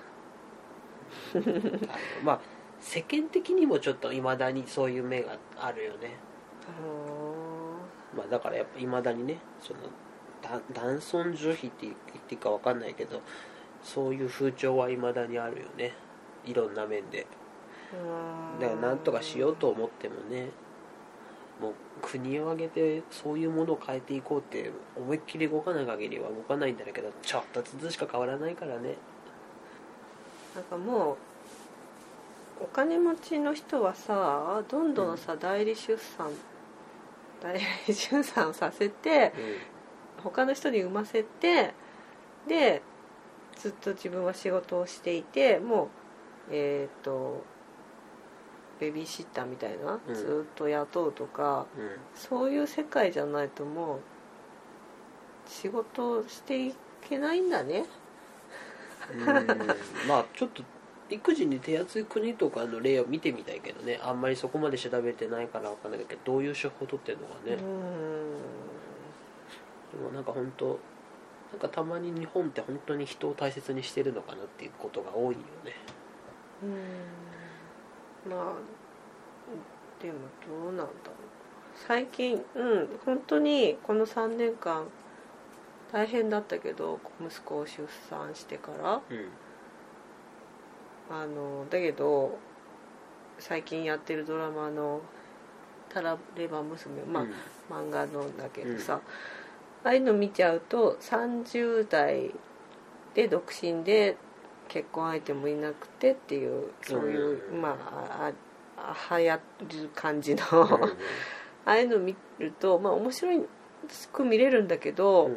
[2.25, 2.41] まあ
[2.79, 6.17] 世間的にもちょっといまだにそういう目があるよね、
[8.17, 9.81] まあ、だからやっぱいまだにねその
[10.41, 11.95] だ男尊女卑って言っ
[12.27, 13.21] ていいか分かんないけど
[13.83, 15.95] そういう風潮はいまだにあるよね。
[16.45, 17.27] いろんな面で。
[18.61, 20.51] だからなんとかしようと思ってもね
[21.61, 28.95] もう国を挙げてそういうものを変えていこうって思いっきり動かない限りは動かないんだけどちょっとずつしか変わらないからね。
[30.55, 31.13] なんかも
[32.61, 36.31] うお金持ちの人はさどんどんさ、代理出産
[37.43, 39.33] 代理出産させて
[40.23, 41.75] 他の人に産ませて
[42.47, 42.83] で
[43.61, 45.89] ずっと自分は仕事をしていてもう
[46.53, 47.45] えっ、と
[48.81, 50.15] ベビーシッターみたいな、うん。
[50.15, 54.01] ずっと雇うとかうん、うんそういう世界じゃないともう
[55.47, 56.75] 仕事をしてい
[57.09, 57.85] けないんだね。
[59.13, 59.25] うん。
[60.09, 60.63] まあちょっと
[61.11, 64.01] 育児に手厚い国とかの例を見てみたいけどね。
[64.03, 67.59] あんまりそこまで調べてないから分かんないけどどういう手法取ってるのかね、うん。
[69.99, 70.79] でもなんか本当
[71.53, 75.75] なんかたまに日本って本当に人を大切にしてるのかなっていうことが多いよね。
[76.63, 78.31] うん。
[78.31, 78.55] まあ
[80.03, 80.93] でもどうなんだろう。
[81.75, 84.87] 最近うん本当にこの3年間
[85.93, 89.01] 大変だったけど息子を出産してから。
[89.11, 89.29] うん。
[91.13, 92.39] あのだけど
[93.41, 95.01] 最近やってるドラマの
[95.91, 97.33] 「タラレバ娘」まあ、うん。
[97.71, 99.01] 漫画のだけどさ、
[99.85, 102.33] ああいうの見ちゃうと30代
[103.15, 104.17] で独身で
[104.69, 107.61] 結婚相手もいなくてっていうそういう、うん。
[107.61, 108.33] まあ
[108.79, 109.41] ああ流行
[109.83, 110.69] る感じの、うん
[111.67, 113.31] ああいうの見るとまあ面白
[114.13, 115.31] く見れるんだけど、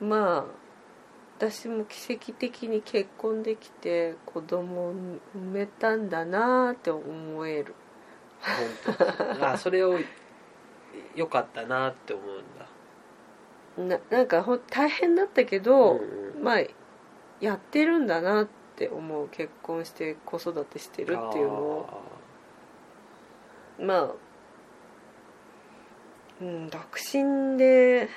[0.00, 0.66] まあ
[1.38, 7.74] 私も奇跡的に結婚できて子供を産めたんだなって思える。
[8.86, 8.94] 本
[9.38, 9.48] 当。
[9.48, 9.98] あそれを
[11.14, 12.66] 良かったなって思うんだ
[13.76, 15.98] ななんかほん大変だったけど、うん
[16.36, 16.42] うん。
[16.42, 16.60] まあ
[17.40, 22.02] やってるんだなって思う結婚して子育てしてるっていうのを。
[23.78, 24.10] まあ
[26.40, 28.08] うん独身で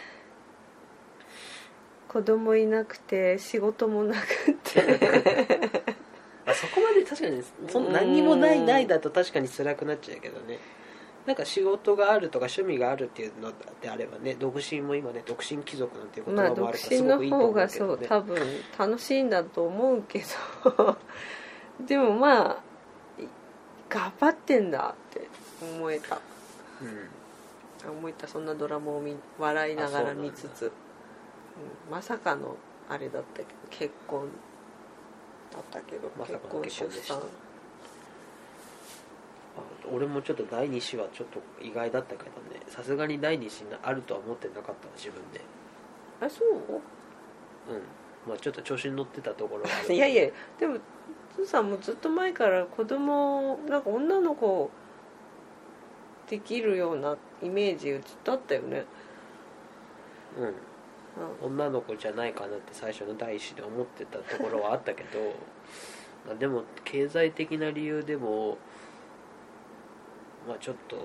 [2.08, 5.84] 子供いなくて仕事もなくて。
[6.46, 10.58] あそこまで確かにその何にもないないだと確かに辛くなっちゃうけどね
[11.26, 13.52] なんか仕事があるとか趣味があるっていうの
[13.82, 18.24] であればね独身も今ね独身貴族なんていう言まあ葉もあ独身のるからすごくいいと方がそ思うけどね。
[18.24, 18.24] う
[18.80, 20.24] 多分楽しいんだと思うけ
[20.74, 20.98] ど。
[21.86, 22.64] でもまあ
[23.22, 23.28] い
[23.90, 25.28] 頑張ってんだって
[25.62, 26.20] 思えた。
[27.86, 27.92] うん。
[27.98, 28.28] 思えた。
[28.28, 30.72] そんなドラマを見笑いながら見つつ、うん
[31.92, 32.56] まさかの
[32.88, 34.30] あれだったけど結婚
[35.52, 37.18] だったけど、ま結婚出産。
[37.18, 37.22] あ
[39.92, 42.62] 俺もちょっと第2子はちょっと意外だったけどね。
[42.68, 45.42] さすがに第2子にあるとは思ってなかったわ自分で。
[46.22, 46.48] あそう？
[46.48, 46.62] うん。
[48.28, 49.94] まあちょっと調子に乗ってたところはある。
[49.96, 50.30] いやいや
[50.60, 50.78] でも
[51.36, 54.70] つーさんもずっと前から子供なんか女の子
[56.28, 58.86] できるようなイメージずっとあったよね、
[60.38, 60.46] うん。
[60.46, 60.54] うん。
[61.42, 65.20] 女の子じゃないかなって最初の第一子で思ってたところはあったけど。
[66.28, 68.58] まあでも経済的な理由でも
[70.50, 70.96] まあちょっと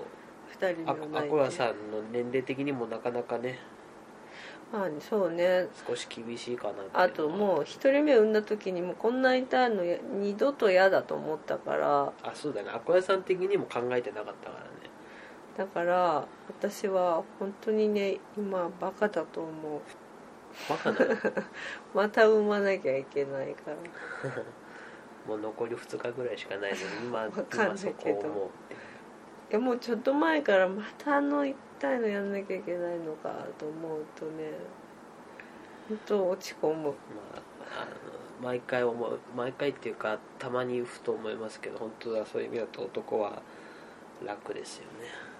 [0.59, 3.59] 2人にアコヤさんの年齢的にもなかなかね。
[4.73, 5.67] まあそうね。
[5.87, 12.11] 少し厳しいかなあともう1人目産んだ時にもうこんな痛いのや二度と嫌だと思ったから。
[12.23, 12.71] あそうだね。
[12.73, 14.67] アコヤさん的にも考えてなかったからね。
[15.55, 19.81] だから私は本当にね今バカだと思う。
[20.67, 21.15] バカなの？
[21.93, 23.75] また産まなきゃいけないから。
[25.27, 28.49] もう残り2日ぐらいしかないのに今 今そこを思う
[29.55, 31.55] えもうちょっと前からまたあの痛
[31.95, 34.51] いのやんなきゃいけないのかと思うとね
[35.87, 36.83] 本当落ち込む。
[36.83, 36.91] ま
[37.35, 37.91] あ、あの
[38.43, 43.41] 毎回思う毎回っていうかたまにふと思いますけど本当はそういう意味だと男は
[44.25, 45.35] 楽ですよね。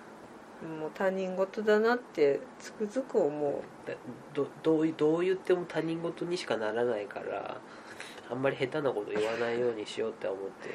[0.80, 3.88] もう他人事だなってつくづく思う。
[3.88, 3.94] だ
[4.34, 7.58] どどういどう言っても他人事にしかならないから
[8.32, 10.70] あんまり下手なこと言わないようにしようって思って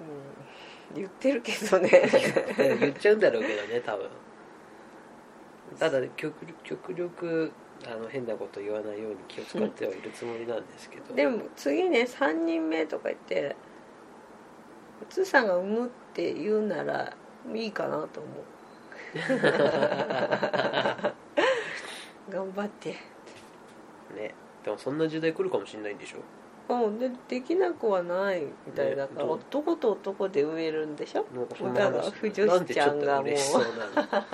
[0.00, 0.47] うん
[0.94, 1.88] 言ってるけどね。
[1.90, 4.08] る言っちゃうんだろうけどね多分。
[5.78, 6.34] ただ極
[6.64, 7.52] 極力
[7.86, 11.14] あの変なこと言わないように気を使ってはいるつもりなんですけど。
[11.14, 13.54] でも次ね3人目とか言って
[15.08, 17.14] つーさんが産むって言うなら
[17.54, 18.44] いいかなと思う。
[22.30, 22.90] 頑張って。
[24.16, 24.34] ね
[24.64, 26.18] でもそんな時代来るかもしれないんでしょ？
[26.68, 31.26] うんでできなくはないみたいだから、ね男と男で産めるんでしょ？
[31.34, 34.24] なんかそんだからな話不女子ちゃんがもうなんでちょっと嬉しそうなの。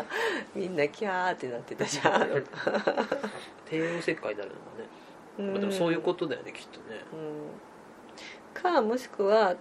[0.54, 2.20] みんなキャーってなってたじゃん、
[3.66, 4.88] 帝王切開になるのかね、
[5.38, 5.50] うん。
[5.52, 7.04] まあでもそういうことだよねきっとね。
[7.12, 8.62] うん。
[8.62, 9.54] かもしくは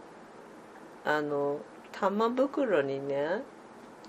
[1.05, 1.59] あの
[1.91, 3.43] 玉袋にね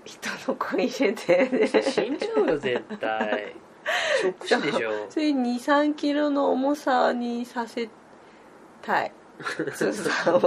[0.05, 1.67] 人の子入れてね。
[1.67, 3.55] 死んじゃうよ絶対。
[4.19, 5.05] ショック死でしょ。
[5.09, 7.87] それ2 3キロの重さにさせ
[8.85, 9.11] たい。
[9.73, 10.39] つーさんを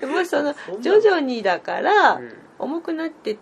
[0.00, 0.80] でもそのそんな。
[0.80, 2.32] 徐々にだから、うん。
[2.58, 3.38] 重くなって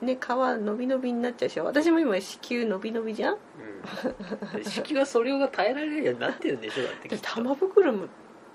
[0.00, 1.64] ね皮伸び伸びになっちゃうでしょ？
[1.64, 3.34] 私も今子宮伸び伸びじゃん？
[3.34, 4.64] うん。
[4.64, 6.82] 式はそれが耐えられるようになってるんでしょ？
[6.84, 8.06] だって玉袋も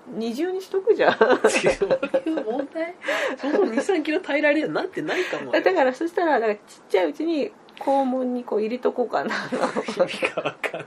[0.08, 1.16] 二重にしとくじゃん。
[1.18, 2.94] そういう問題？
[3.38, 5.62] その23キロ耐えられるようになってないかもよ。
[5.62, 7.52] だからそしたらだからちっちゃいうちに
[7.84, 9.34] 肛門にこう入れとこうかな。
[9.34, 10.86] 意味がわかんな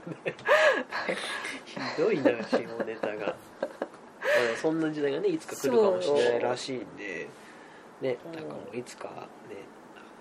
[1.64, 3.26] ひどいな下ネタが。
[3.26, 3.36] まあ
[4.60, 7.28] そんな時代がねいつか来るかもしれないらしいんで。
[8.00, 8.28] ねう。
[8.30, 9.08] んなんかもういつか
[9.48, 9.56] ね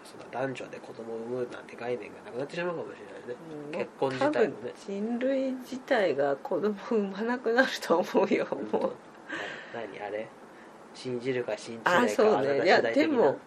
[0.03, 3.35] その男女で子供を産むなんて概念がなくなってしまうかもしれないね。
[3.71, 4.73] うん結婚自体もね。
[4.85, 8.91] 人類自体が子供を産まなくなると思うよもう。
[9.73, 10.27] 何あれ？
[10.93, 12.63] 信じるか信じあないかそうね。
[12.63, 13.37] いやでも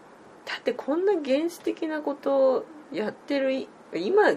[0.45, 4.29] だってこんな原始的なことをやってるい今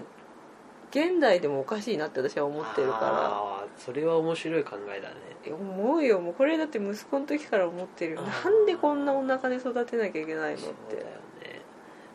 [0.91, 5.15] 現代でもおかしいなって私は思ってるかあーそれは面白い考えだね。
[5.49, 6.19] ら思うよ。
[6.21, 8.21] もうこれだって息子の時から思ってるよ。
[8.21, 8.45] あー。
[8.45, 11.03] なんでこんなお腹で育てなきゃいけないのっそうだよ
[11.41, 11.61] てね。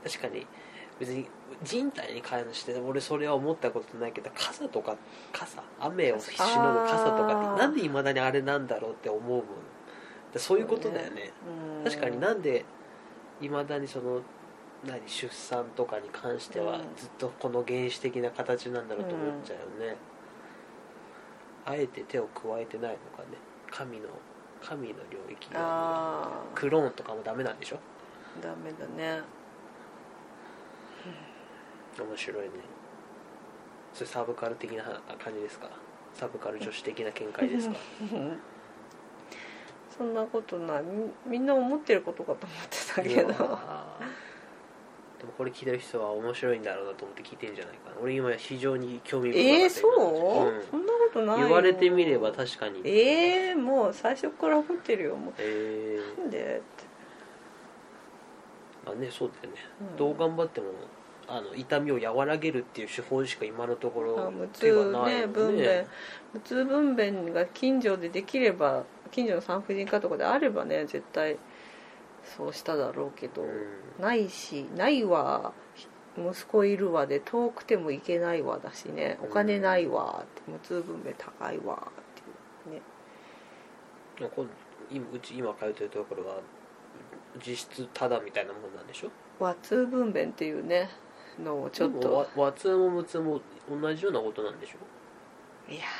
[0.04, 0.46] 確かに。
[1.00, 1.26] 別に
[1.62, 4.96] 人体に関して俺それは思ったことないけど傘とか
[5.32, 9.42] 傘雨をしのぐ傘とかあーってなんでいまだにあれなんだろうって思うもん。
[10.32, 11.32] だそういうことだよね。
[11.82, 11.84] うん。
[11.90, 12.64] 確かになんで
[13.40, 14.20] いまだにその
[14.86, 16.80] 何出産とかに関してはうん。
[16.96, 19.96] ずっとこの原始的な形なんだろうと思っちゃうよね、
[21.66, 23.38] あえて手を加えてないのかね。
[23.70, 24.08] 神の
[24.62, 27.78] 神の領域がクローンとかもダメなんでしょ？
[28.42, 29.22] ダメだね。
[31.98, 32.50] 面白いね。
[33.92, 34.84] それサブカル的な
[35.18, 35.68] 感じですか？
[36.14, 37.76] サブカル女子的な見解ですか？
[39.96, 40.82] そんなことない。
[40.84, 43.58] みみんな思ってることかと思ってたけど
[45.18, 47.96] でもこれ聞いてる人は面白いんだろうなと思って聞いてんじゃないかな。
[48.00, 50.62] 俺今非常に興味深かったえー、今そう、うん。
[50.70, 51.46] そんなことないよ。
[51.46, 52.80] 言われてみれば確かに。
[52.84, 56.38] えー、もう最初から思ってるよもえうなんで？
[56.38, 56.62] って
[58.86, 59.60] あねそうだよね、
[59.90, 59.96] うん。
[59.96, 60.68] どう頑張っても
[61.26, 65.84] あの痛みを和らげるっていう手法しか今のところ手がないもん分娩。
[66.32, 71.36] 無痛分娩が近所でできれば近所の産婦人科とかであればね絶対
[72.24, 74.02] そうしただろうけど、うん。
[74.02, 75.52] ないしないわ。
[76.16, 79.18] 息子いるわで遠くても行けないわだしね。
[79.22, 82.82] お金ないわって無痛分娩高いわっていうね。
[85.12, 86.40] うち今通ってるところは
[87.36, 89.10] 実質タダみたいなもんなんでしょ？
[89.38, 90.90] 和痛分娩っていうね
[91.40, 92.12] のをちょっと。
[92.12, 93.40] わ和通も無痛も
[93.70, 95.72] 同じようなことなんでしょ？
[95.72, 95.92] いや違う違うあむ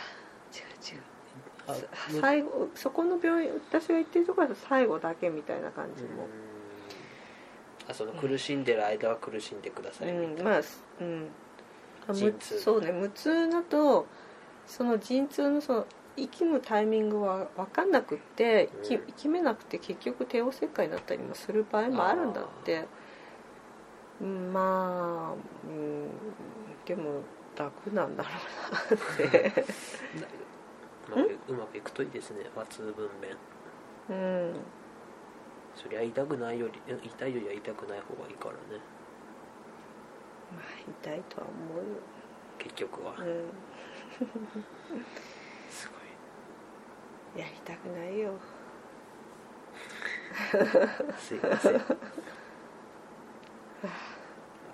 [2.21, 7.91] 最後そこの病院私が行ってるところだと最後だけみたいな感じも、うん。
[7.91, 10.61] あその苦しんでる間は苦しんでくださいみたいな、うん、まあ
[11.01, 11.29] うん。
[12.09, 12.61] あむ陣痛。
[12.61, 12.93] そうね。
[12.93, 14.07] 無痛だと
[14.67, 19.09] その陣痛のその息むタイミングは分かんなくって、きうん。
[19.09, 22.87] 息めなくて結局帝王切開になったりもする場合もあるんだって。
[24.21, 26.09] うんまあ、うん、
[26.85, 27.23] でも
[27.57, 28.31] 楽なんだろ
[28.91, 29.49] うなって。
[29.49, 29.65] う
[31.09, 32.45] まくうまくいくといいですね。
[32.55, 33.37] 和通分娩
[34.11, 34.61] うん。
[35.75, 38.81] そりゃ痛くないよりうん痛いよりは痛くない方がいいからね。
[40.53, 41.85] まあ痛いとは思うよ。
[42.59, 43.51] 結局は、うん。
[45.71, 45.89] す
[47.37, 48.33] やりたくないよ。
[50.53, 51.81] ごいすいません。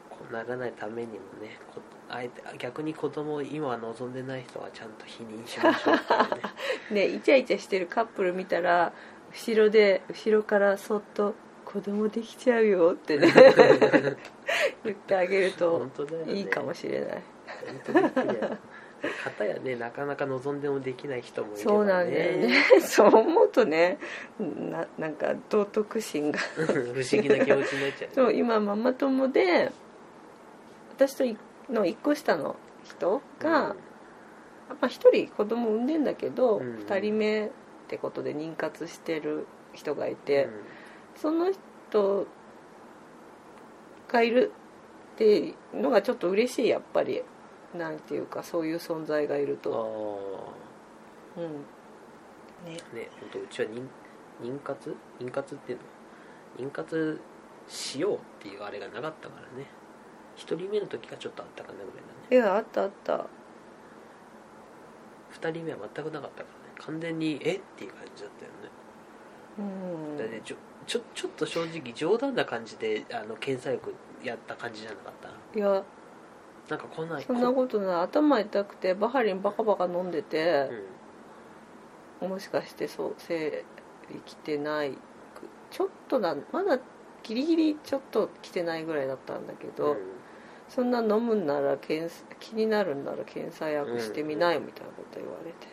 [0.08, 1.80] こうならないためにもねこ
[2.14, 7.06] あえて逆に子供を今望んでない人はちゃんと否認しましょうってね。
[7.10, 8.92] ねイチャイチャしてるカップル見たら
[9.32, 11.34] 後ろで後ろからそっと
[11.66, 13.32] 「子供できちゃうよ」ってね。
[14.84, 15.90] 言ってあげると
[16.28, 17.22] いいかもしれない。
[17.66, 18.58] 本当びっくりや
[19.24, 22.54] 方やねなかなか望んでもできない人もいれば、ね、そうなんだよね。
[22.80, 23.98] そう思うとね
[24.38, 26.38] ななんか道徳心が。
[26.38, 28.10] 不思議な気持ちになっちゃう。
[28.14, 29.72] そう今ママ友で
[30.96, 31.36] 私とい
[31.68, 33.74] の1個下の人が、
[34.68, 36.76] まあ、1人子供産んでんだけど、うん。
[36.78, 37.50] 2人目っ
[37.88, 40.52] てことで妊活してる人がいて、うん。
[41.16, 41.50] その
[41.90, 42.26] 人
[44.08, 44.52] がいる
[45.14, 47.22] っていうのがちょっと嬉しいやっぱり
[47.74, 50.50] なんていうかそういう存在がいるあと。
[51.36, 51.52] あうん。
[52.66, 52.76] ね。
[52.92, 53.08] ね。
[53.20, 53.86] 本当うちは妊
[54.42, 54.96] 妊活？
[55.20, 55.78] 妊活っていう
[56.58, 56.68] の？
[56.68, 57.20] 妊活
[57.68, 59.66] しようっていうあれがなかったからね
[60.36, 63.26] 一人目の時がちょっとあったかなぐらいだねいやあったあった。
[65.30, 66.74] 二人目は全くなかったからね。
[66.78, 67.54] 完全にえ？
[67.56, 68.68] っていう感じだったよね。
[69.58, 70.16] うん。
[70.16, 70.56] だってちょ
[70.86, 75.58] ちょちょっと正直冗談な感じであの検査薬やった感じじゃなかった？
[75.58, 75.82] いや。
[76.68, 78.02] なんかこんなそんなことない。
[78.02, 80.70] 頭痛くてバハリンバカバカ飲んでて
[82.22, 82.28] う、ん。
[82.30, 83.64] もしかしてそう生
[84.10, 84.96] 理来てないく
[85.70, 86.78] ちょっとなまだ
[87.22, 89.98] ギリギリちょっと来てないぐらいだったんだけど、うん
[90.74, 95.68] そんな飲むんなら検気になるんなら検査薬してみなよみたいなこと言われて、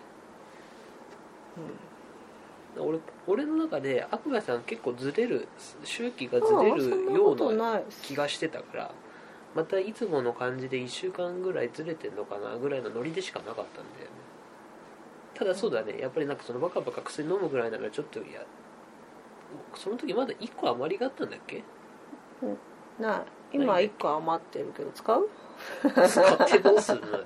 [2.77, 2.87] うん。
[2.87, 5.47] 俺俺の中でアクガさん結構ずれる
[5.83, 8.91] 周期がず、れるような気がしてたから
[9.55, 14.11] またいつもの感じで1週間ぐらいずれてんのかなぐらいのノリでしかなかったんだよね。
[15.33, 15.99] ただそうだね。
[15.99, 18.45] やっぱりなんかそのバカバカ薬飲むぐらいならちょっといや
[19.75, 21.63] その時まだ1個余りがあったんだっけ？
[23.01, 23.17] な
[23.51, 25.29] い今1個余ってるけど使う？
[26.07, 27.01] 使ってどうする？
[27.01, 27.23] の よ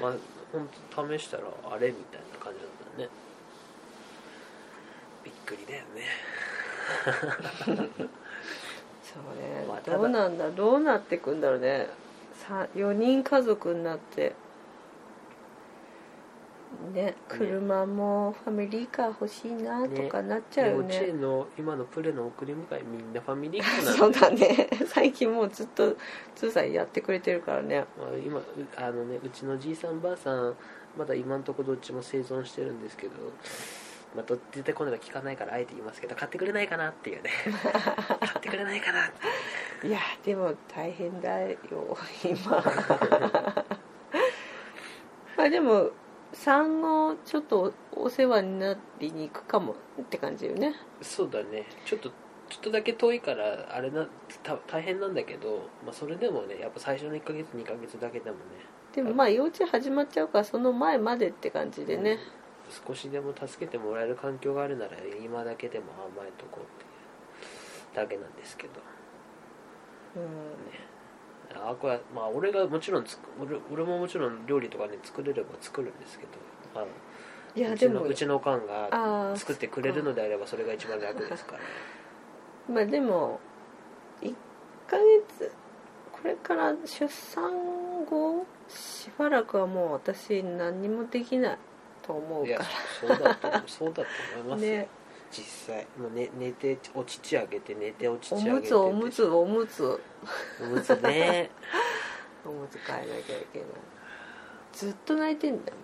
[0.00, 0.12] まあ
[0.52, 3.08] 本当試したらあれみたいな感じだったね。
[5.24, 6.02] びっくりだよね。
[9.02, 11.88] そうね、まあどうなんだどうなってくんだろうね。
[12.34, 14.34] さ4人家族になって
[16.92, 24.68] ね車もファミリーカー欲しいなとかなっちゃうよ幼稚ね園の今のプレの送り迎えみんなファミリーカーな そうのだね。
[24.86, 25.96] 最近もうずっと
[26.34, 27.84] 通さんやってくれてるからね。
[27.98, 28.44] まあ、今う
[28.76, 30.54] あのねうちのじいさんばあさん
[30.96, 33.12] まだ今んとこどっちも生存してるんですけど
[34.14, 37.30] まあ、ど絶対今度は聞かないからあえて言いますけど買ってくれないかなっていうね。
[37.52, 39.10] 買ってくれないかな
[39.84, 41.58] いやでも大変だよ
[42.24, 42.64] 今。
[45.36, 45.90] まあでも
[46.32, 50.74] 産後ちょっとお世話になりに行くかもって感じよね。
[51.00, 51.66] そうだね。
[51.84, 52.10] ちょっと
[52.48, 54.06] ちょっとだけ遠いからあれな
[54.42, 58.42] た大変なんだけど、まあ、それでもねやっぱ最初の1ヶ月2ヶ月だけでもね。
[58.94, 62.18] でもまあ幼稚園始まっちゃうからその前までって感じでね、
[62.86, 66.86] 少しでも助けてもらえる環境があるなら今だけでも甘えとこうってい
[67.92, 68.80] うだけなんですけど。
[70.16, 70.85] うん
[71.56, 76.30] あこれまあ俺がもちろんつく俺俺ももちろん料理とかね作れれば作るんですけど、
[76.74, 76.84] まあ、
[77.54, 81.58] いやでもうちのうちのおかんが作ってくれるのであればそれが一番楽ですから。
[82.72, 83.38] まあでも
[84.22, 84.34] 1
[84.88, 85.52] ヶ月
[86.12, 91.58] これから出産後しばらくはもう私何にもできない
[92.02, 92.64] と思ういやか
[93.00, 94.02] そうだとそうだと
[94.40, 94.88] 思います ね
[95.30, 100.00] 実際もう、ね、寝てお乳あげて寝てお乳おあげてむつおむつおむつ。
[100.60, 101.50] おむつね。
[102.44, 103.68] おむつ変えなきゃいけない。
[104.72, 105.76] ずっと泣いてんだよ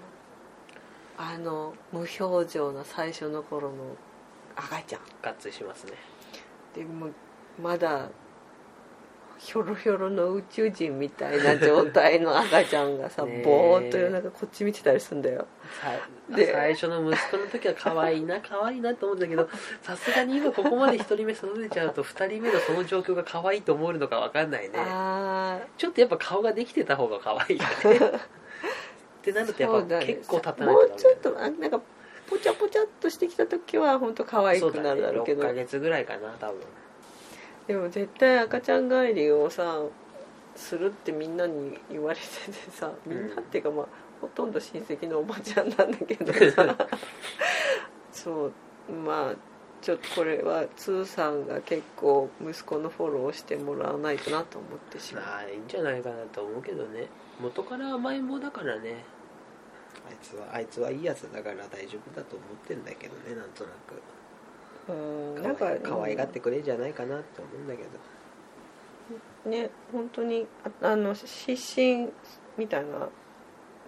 [1.17, 3.97] あの無表情な最初の頃の
[4.57, 5.01] 赤ちゃん。
[5.23, 5.93] ガッツリしますね。
[6.75, 7.09] でも
[7.61, 8.09] まだ
[9.45, 15.47] ひょろひょろの宇宙人みたいな状態の赤ちゃんがさぼーっと夜中こっち見てたりするんだよ。
[15.81, 19.49] さで最初の息子の時は可愛いな可愛いなと思ってたけど
[19.83, 24.75] さすがに今ここまで1人目育てちゃうと2人目のその状況が可愛いと思えるのか分かんないね。
[24.77, 27.69] あちょっとやっぱ顔ができてた方が可愛いよね。
[29.23, 31.81] ってなるとやっぱ結構経たないともうちょっとあなんか
[32.29, 35.43] ぽちゃぽちゃっとしてきた時は本当可愛くなるだろうけど。
[35.43, 36.61] 6ヶ月ぐらいかな多分
[37.73, 39.81] でも絶対赤ちゃん帰りをさ
[40.55, 43.87] するってみんなに言われててさみんなっていうかまあ
[44.21, 46.77] ほとんど親戚のおばちゃんなんだけどさ。
[48.13, 48.51] そ
[48.89, 49.35] うまあ
[49.81, 55.25] ちょっとこれはつーさんが結構息子のフォローをしてもらわないとなと思ってしまう。
[55.25, 57.09] まあいいんじゃないかなと思うけどね。
[57.41, 59.03] 元から甘えん坊だからね。
[60.07, 64.03] あいつはあいつはいいやつだから大丈夫だと思ってんだけどねなんとなく
[64.89, 65.43] うん。
[65.43, 69.51] なんか可愛がってくれんじゃないかなって思うんだけど。
[69.51, 70.47] ね本当に
[70.83, 72.09] ああの失神
[72.57, 72.91] みたいな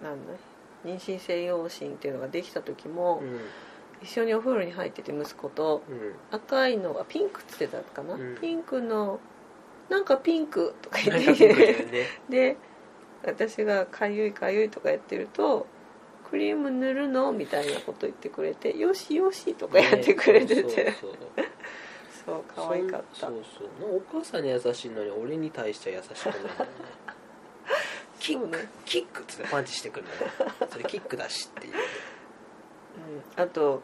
[0.03, 0.33] なんだ
[0.83, 3.39] 妊娠性養子っていうのができた時も、うん。
[4.03, 6.13] 一緒にお風呂に入ってて息子とうん。
[6.31, 8.37] 赤いのがピンクっつってたかな、うん。
[8.39, 9.19] ピンクの
[9.89, 11.53] なんかピンクとか言って。
[11.53, 12.07] ね。
[12.29, 12.57] で
[13.25, 15.65] 私が「かゆいかゆい」とかやってると
[16.29, 21.11] 「クリーム塗るの?」みたいなこと言ってくれて「よしよし」とかやってくれてて、そう
[22.25, 23.27] そう 可愛かった。
[23.27, 23.97] そうそう。
[23.97, 26.33] お母さんに優しいのに俺に対しては優しくない。
[26.33, 26.41] ね。
[28.19, 30.51] キックねキックっつってパンチしてくるんだよ。
[30.71, 33.81] それキックだしっていううん、あと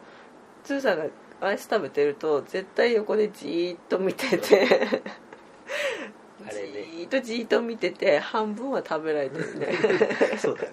[0.64, 1.06] つーさんが
[1.40, 4.66] アイス食べてると絶対横でじーっと見てて。
[6.44, 6.72] あれね。
[6.72, 9.68] じーっとじーっと見てて半分は食べられてるね。
[10.38, 10.70] そうだね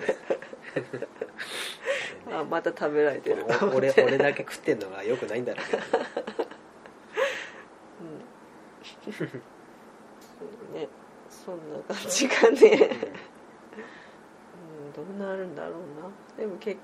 [2.31, 5.83] あまた食べられてる俺て俺だけ食ってんのがよくないんだろうけど。
[9.11, 10.79] うん。
[10.81, 10.87] ね
[11.29, 12.89] そんな感じがね、
[14.95, 16.09] うん、どうなるんだろうな。
[16.37, 16.77] でもけ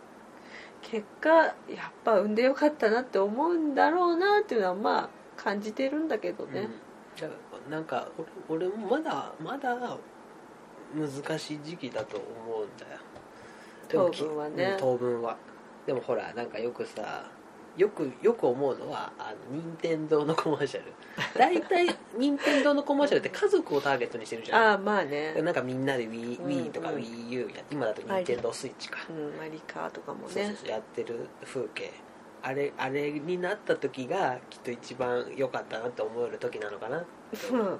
[0.81, 1.53] 結果や
[1.89, 6.69] っぱ産んでよかったなって思うんだろうなっていうのはまあ感じてるんだけどね、
[7.21, 7.71] うん。
[7.71, 8.07] なんか
[8.47, 9.97] 俺俺もまだまだ
[10.93, 12.99] 難しい時期だと思うんだよ
[13.89, 14.63] でもき当分はね。
[14.63, 15.37] うん当分は。
[15.85, 17.29] でもほらなんかよくさ
[17.77, 20.93] よくよく思うのはあの任天堂のコマーシャル。
[21.37, 24.63] 大体任天堂のコマーシャルって家族をターゲットにしてるじゃん。
[24.63, 25.33] ああまあね。
[25.41, 30.55] なんかみんなで Wii,、うん Wii とかうん WiiU や今だと任天堂スイッチか、うんマリカーとかもね。
[30.57, 31.91] そうやってる風景。
[32.47, 37.79] あれあれになった時がきっと一番良かったなって思える時なのかなうん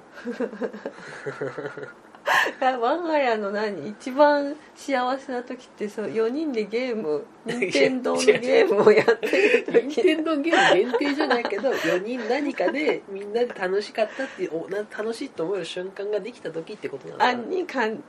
[2.60, 3.88] 我が家の何？
[3.88, 18.02] 一番幸せな時ってそう4人でゲーム任天堂のゲームをやってる任時天堂ゲーム限定じゃないけど4人何かでみんなで楽しかったっていうおな楽しいと思える瞬間ができた時ってことなのかあなにかん、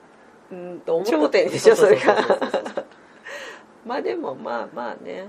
[0.52, 2.18] うん、と頂点でしょそれが。
[3.86, 5.28] まあでもまあまあね。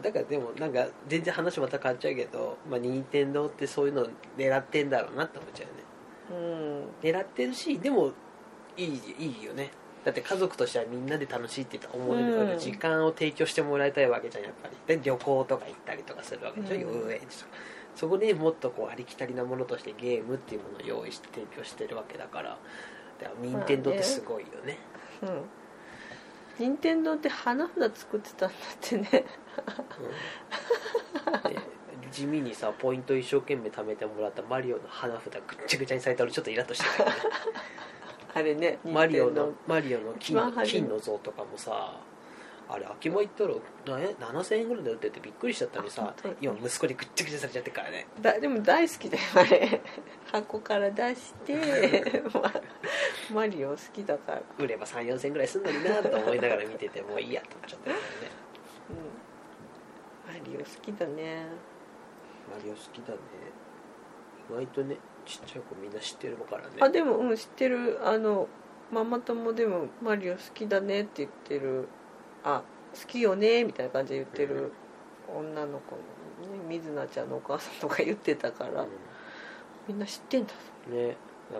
[0.00, 4.06] だからでもなんか全然話また変わっちゃうけど、まあ、任天堂ってそういうの
[4.38, 5.82] 狙ってんだろうなって思っちゃうよね。
[5.82, 5.89] うん
[7.02, 8.12] 狙ってるしでも
[8.76, 9.70] いいいいよね。
[10.04, 12.48] だって家族としてはみんなで楽しいって思えうん。
[12.48, 14.76] る時間を提供してもらいたいわけじゃんやっぱり。
[14.86, 17.08] で旅行とか行ったりとかするわけでしょ、うん。
[17.08, 17.50] 遊園地とか。
[17.96, 22.58] そこでもっとこうありきたりなものとしてゲームっていうものを用意して提供してるわけだから。
[23.20, 24.78] だから任天堂ってすごいよね,、
[25.22, 25.42] うん。
[26.58, 29.24] 任天堂って花札作ってたんだってね。
[31.44, 31.52] うん。
[31.52, 31.58] で
[32.10, 37.16] 地味にさポイント一生懸命貯めてもらったマリオの花札ぐっちゃぐちゃにされたらちょっとイラッとしてたよね。
[38.32, 42.00] あれねマリオのマリオの金金の像とかもさ
[42.68, 48.06] あれ秋葉行ったらなえ7000円ぐらいで売っててびっくりしちゃったのにさ今息子にぐっちゃぐちゃされちゃってるからね。
[48.20, 49.80] だでも大好きだよあれ。
[50.30, 52.52] 箱から出して、 ま、
[53.34, 58.00] マリオ好きだから、売れば3 4 0 0円ぐらいすんのになと思いながら見ててもういいやと思っちゃったけどね。
[60.30, 61.46] うん、マリオ好きだね
[62.50, 63.18] マリオ好きだね。
[64.50, 66.70] 意外とねちっちゃい子みんな知ってるからね。
[66.80, 68.00] あでもうん知ってる。
[68.04, 68.48] あの
[68.92, 71.88] ママ友でもマリオ好きだねって言ってる。
[72.42, 74.72] あ好きよねみたいな感じで言ってる
[75.28, 75.96] 女の子
[76.46, 78.86] のね水菜ちゃんのお母さんとか言ってたから、
[79.86, 80.52] みんな知ってんだ
[80.88, 81.16] うんね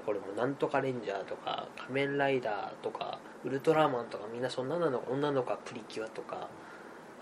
[0.06, 6.48] これもなんとかレンジャーとか仮面ライダーとかウルトラマンとかみんなそんななの女の子はプリキュアとか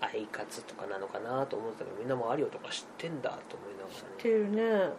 [0.01, 4.93] アイカツとかなのかなと思ってたけどみんなマリオとか知ってんだと思いなが知っらねてるね。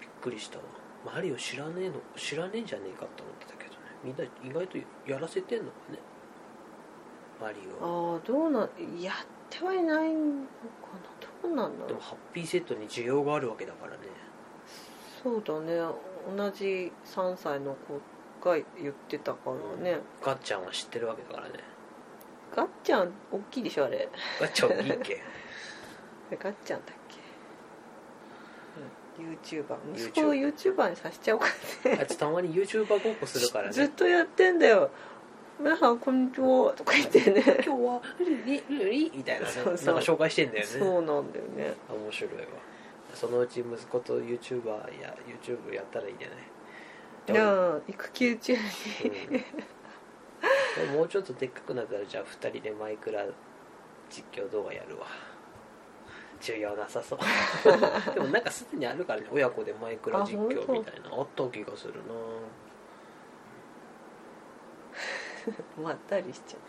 [0.00, 0.58] びっくりした。
[0.58, 0.64] わ
[1.14, 3.78] マリオ知らねえの知らねえんじゃねえかと思ってたけどね。
[4.04, 4.78] みんな意外と
[5.10, 5.98] やらせてんのかね。
[7.40, 8.14] マリオ。
[8.14, 9.14] ああどうなんやっ
[9.48, 10.88] てはいないのか
[11.42, 11.48] な。
[11.48, 11.88] どうなんだろう。
[11.88, 13.98] でもハッピーセットに需要があるわけだからね。
[15.22, 15.80] そうだね。
[16.36, 18.00] 同じ3歳の子
[18.46, 21.54] が言ってたからね、ガッチャンは知ってるわけだからね
[22.54, 24.08] ガッチャン大きいでしょあれ。
[24.40, 25.22] ガッチャンいいっけ？
[26.38, 27.16] ガッチャンだっけ、
[29.20, 31.46] うん、YouTuber 息子を YouTuber にさせちゃおうか
[31.84, 31.96] ね。
[32.00, 33.72] あいつたまに YouTuber ごっこするからね。
[33.72, 34.90] ずっとやってんだよ
[35.58, 42.38] 皆さんこんにちはとか言ってね今日はリリリみたいなねそうそうなんか紹介してんだよねそうなんだよね面白いわ
[43.14, 44.68] そのうち息子と YouTuber
[45.02, 46.38] や YouTube やったらいいんじゃない
[47.28, 49.44] いやあ育休中にうん、
[50.94, 53.24] もうちょっとでっかくなったらじゃあ2人でマイクラ
[54.08, 55.06] 実況動画やるわ。
[56.40, 57.18] 重要なさそう。
[58.14, 59.28] でもなんかすでにあるからね。
[59.30, 61.10] 親子でマイクラ実況みたいな。
[61.12, 62.00] あった気がするな。
[65.82, 66.60] まったりしちゃう。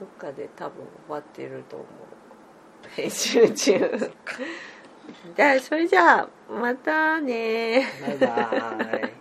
[0.00, 1.86] どっかで多分終わってると思う。
[2.96, 4.12] 編集中。
[5.36, 9.12] じゃあそれじゃあまたねバイバーイ